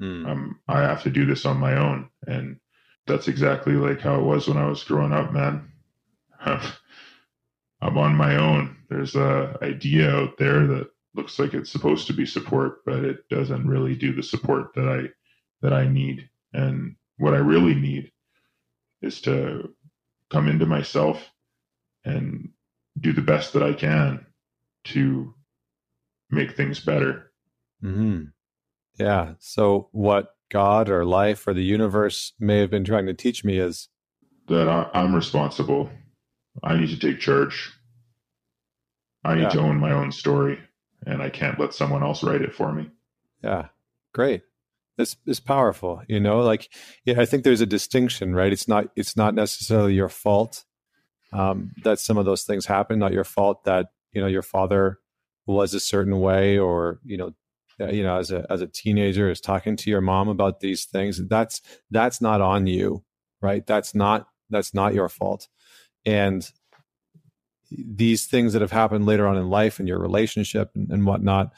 [0.00, 0.28] Mm.
[0.28, 2.08] Um, I have to do this on my own.
[2.26, 2.58] And
[3.06, 5.70] that's exactly like how it was when I was growing up, man.
[6.40, 8.76] I'm on my own.
[8.88, 13.28] There's a idea out there that looks like it's supposed to be support, but it
[13.28, 15.08] doesn't really do the support that I
[15.62, 16.28] that I need.
[16.52, 18.12] And what I really need
[19.02, 19.74] is to
[20.30, 21.28] come into myself
[22.04, 22.50] and
[23.00, 24.26] do the best that I can
[24.84, 25.34] to
[26.30, 27.30] make things better.
[27.82, 28.24] Mm-hmm.
[28.98, 29.34] Yeah.
[29.38, 33.58] So, what God or life or the universe may have been trying to teach me
[33.58, 33.88] is
[34.48, 35.90] that I, am responsible.
[36.62, 37.72] I need to take charge.
[39.24, 39.48] I need yeah.
[39.50, 40.58] to own my own story,
[41.06, 42.90] and I can't let someone else write it for me.
[43.42, 43.68] Yeah.
[44.12, 44.42] Great.
[44.96, 46.02] This is powerful.
[46.08, 46.68] You know, like
[47.04, 48.52] yeah, I think there's a distinction, right?
[48.52, 50.64] It's not it's not necessarily your fault
[51.32, 52.98] um, that some of those things happen.
[52.98, 54.98] Not your fault that you know your father
[55.46, 57.32] was a certain way or you know
[57.80, 60.84] uh, you know as a as a teenager is talking to your mom about these
[60.84, 63.02] things that's that's not on you
[63.40, 63.66] right?
[63.66, 65.48] That's not that's not your fault.
[66.04, 66.48] And
[67.70, 71.52] these things that have happened later on in life and your relationship and, and whatnot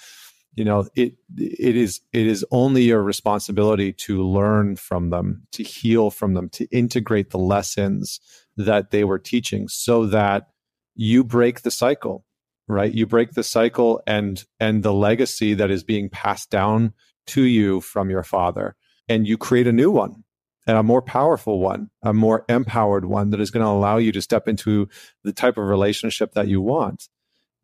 [0.55, 5.62] you know it it is it is only your responsibility to learn from them to
[5.62, 8.20] heal from them to integrate the lessons
[8.59, 10.48] that they were teaching so that
[10.94, 12.26] you break the cycle
[12.69, 16.93] right you break the cycle and and the legacy that is being passed down
[17.27, 18.77] to you from your father
[19.09, 20.25] and you create a new one
[20.67, 24.13] and a more powerful one, a more empowered one that is going to allow you
[24.13, 24.89] to step into
[25.25, 27.09] the type of relationship that you want.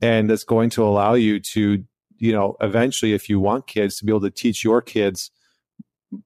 [0.00, 1.84] And that's going to allow you to,
[2.18, 5.30] you know, eventually, if you want kids, to be able to teach your kids,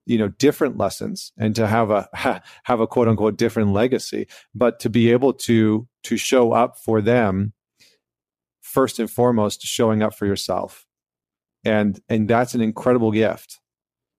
[0.07, 2.09] you know, different lessons and to have a
[2.65, 7.01] have a quote unquote different legacy, but to be able to to show up for
[7.01, 7.53] them
[8.73, 10.87] first and foremost, showing up for yourself.
[11.65, 13.61] And and that's an incredible gift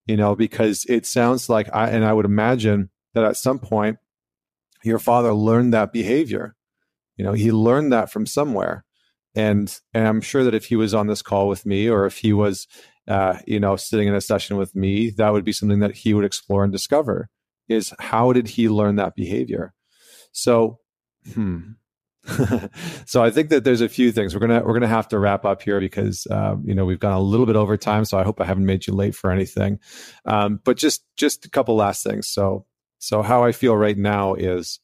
[0.06, 3.98] you know, because it sounds like I, and I would imagine that at some point
[4.82, 6.54] your father learned that behavior.
[7.16, 8.84] You know, he learned that from somewhere.
[9.34, 12.18] And, and I'm sure that if he was on this call with me or if
[12.18, 12.66] he was,
[13.08, 16.12] uh, you know, sitting in a session with me, that would be something that he
[16.12, 17.28] would explore and discover
[17.68, 19.72] is how did he learn that behavior?
[20.32, 20.80] So,
[21.32, 21.72] hmm,
[23.04, 25.44] so I think that there's a few things we're gonna we're gonna have to wrap
[25.44, 28.04] up here because um, you know we've gone a little bit over time.
[28.04, 29.78] So I hope I haven't made you late for anything.
[30.24, 32.28] Um, but just just a couple last things.
[32.28, 32.64] So
[32.98, 34.80] so how I feel right now is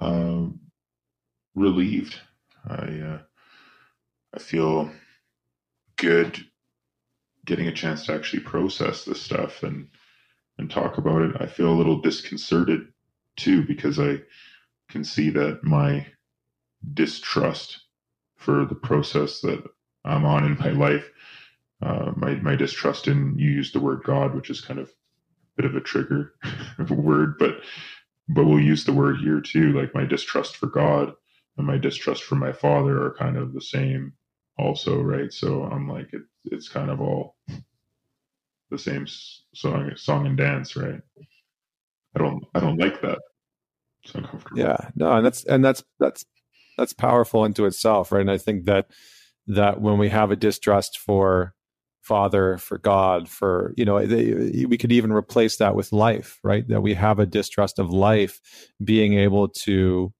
[0.00, 0.58] um,
[1.54, 2.18] relieved.
[2.68, 3.18] I uh,
[4.34, 4.90] I feel
[5.96, 6.38] good
[7.44, 9.88] getting a chance to actually process this stuff and
[10.58, 11.36] and talk about it.
[11.38, 12.88] I feel a little disconcerted
[13.36, 14.22] too because I
[14.90, 16.06] can see that my
[16.94, 17.80] distrust
[18.36, 19.62] for the process that
[20.04, 21.10] I'm on in my life.
[21.82, 25.08] Uh, my my distrust in you use the word God, which is kind of a
[25.62, 26.34] bit of a trigger
[26.78, 27.60] of a word, but
[28.28, 29.72] but we'll use the word here too.
[29.72, 31.14] Like my distrust for God
[31.58, 34.14] and my distrust for my father are kind of the same,
[34.58, 35.32] also, right?
[35.32, 37.36] So I'm like it, it's kind of all
[38.70, 39.06] the same
[39.54, 41.00] song song and dance, right?
[42.16, 43.18] I don't I don't like that.
[44.04, 44.60] It's uncomfortable.
[44.60, 46.24] Yeah, no, and that's and that's that's
[46.76, 48.20] that's powerful into itself, right?
[48.20, 48.86] And I think that
[49.46, 51.54] that when we have a distrust for
[52.02, 56.66] Father, for God, for you know, they, we could even replace that with life, right?
[56.68, 58.40] That we have a distrust of life
[58.82, 60.12] being able to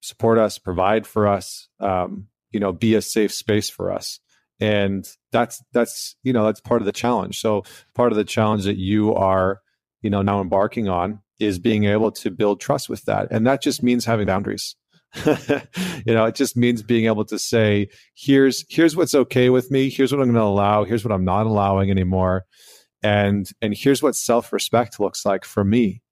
[0.00, 4.20] support us, provide for us, um, you know, be a safe space for us
[4.62, 8.64] and that's that's you know that's part of the challenge so part of the challenge
[8.64, 9.60] that you are
[10.02, 13.60] you know now embarking on is being able to build trust with that and that
[13.60, 14.76] just means having boundaries
[15.26, 19.90] you know, it just means being able to say, here's here's what's okay with me,
[19.90, 22.44] here's what I'm going to allow, here's what I'm not allowing anymore.
[23.02, 26.02] And and here's what self-respect looks like for me.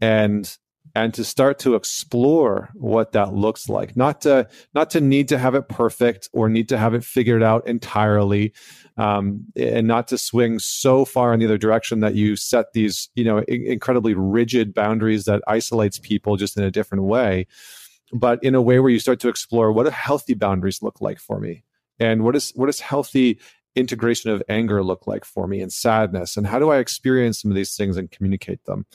[0.00, 0.56] And
[0.94, 5.38] and to start to explore what that looks like not to not to need to
[5.38, 8.52] have it perfect or need to have it figured out entirely
[8.96, 13.10] um, and not to swing so far in the other direction that you set these
[13.14, 17.46] you know incredibly rigid boundaries that isolates people just in a different way
[18.12, 21.18] but in a way where you start to explore what do healthy boundaries look like
[21.18, 21.64] for me?
[21.98, 23.38] And what is what is healthy
[23.74, 26.36] integration of anger look like for me and sadness?
[26.36, 28.86] And how do i experience some of these things and communicate them?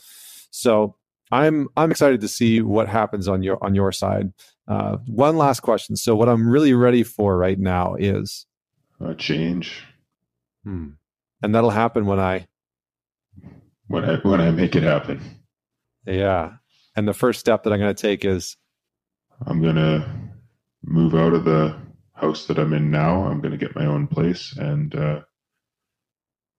[0.49, 0.95] So
[1.31, 4.33] i'm i'm excited to see what happens on your on your side.
[4.67, 5.95] Uh, one last question.
[5.95, 8.45] So what i'm really ready for right now is
[8.99, 9.83] a change.
[10.63, 10.91] Hmm.
[11.41, 12.47] and that'll happen when i
[13.87, 15.21] when i when i make it happen.
[16.05, 16.53] Yeah.
[16.95, 18.55] And the first step that i'm going to take is
[19.45, 20.07] I'm going to
[20.83, 21.75] move out of the
[22.13, 23.25] house that I'm in now.
[23.25, 25.21] I'm going to get my own place and uh,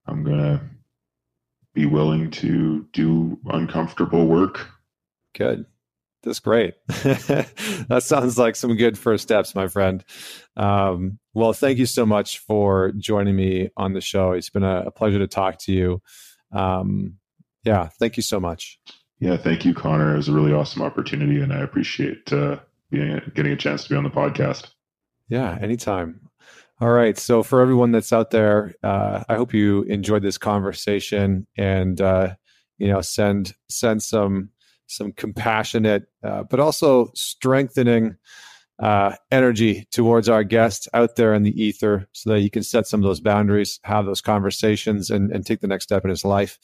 [0.07, 0.61] I'm going to
[1.73, 4.67] be willing to do uncomfortable work.
[5.33, 5.65] Good.
[6.23, 6.73] That's great.
[6.87, 10.03] that sounds like some good first steps, my friend.
[10.57, 14.31] Um, well, thank you so much for joining me on the show.
[14.31, 16.01] It's been a, a pleasure to talk to you.
[16.51, 17.17] Um,
[17.63, 18.79] yeah, thank you so much.
[19.19, 20.13] Yeah, thank you, Connor.
[20.13, 22.57] It was a really awesome opportunity, and I appreciate uh,
[22.91, 24.67] getting a chance to be on the podcast.
[25.29, 26.21] Yeah, anytime.
[26.81, 27.17] All right.
[27.17, 32.35] So for everyone that's out there, uh, I hope you enjoyed this conversation and uh,
[32.77, 34.49] you know send send some
[34.87, 38.17] some compassionate, uh, but also strengthening
[38.77, 42.87] uh, energy towards our guests out there in the ether, so that you can set
[42.87, 46.25] some of those boundaries, have those conversations, and, and take the next step in his
[46.25, 46.59] life.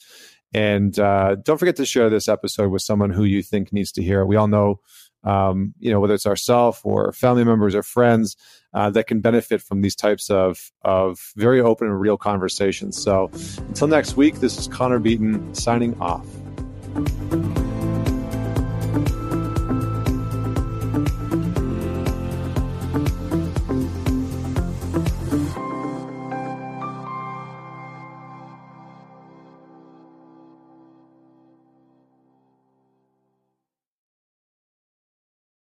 [0.52, 4.02] And uh, don't forget to share this episode with someone who you think needs to
[4.02, 4.26] hear it.
[4.26, 4.80] We all know
[5.24, 8.36] um, you know, whether it's ourselves or family members or friends
[8.74, 13.00] uh, that can benefit from these types of, of very open and real conversations.
[13.00, 13.30] So
[13.68, 16.26] until next week, this is Connor Beaton signing off.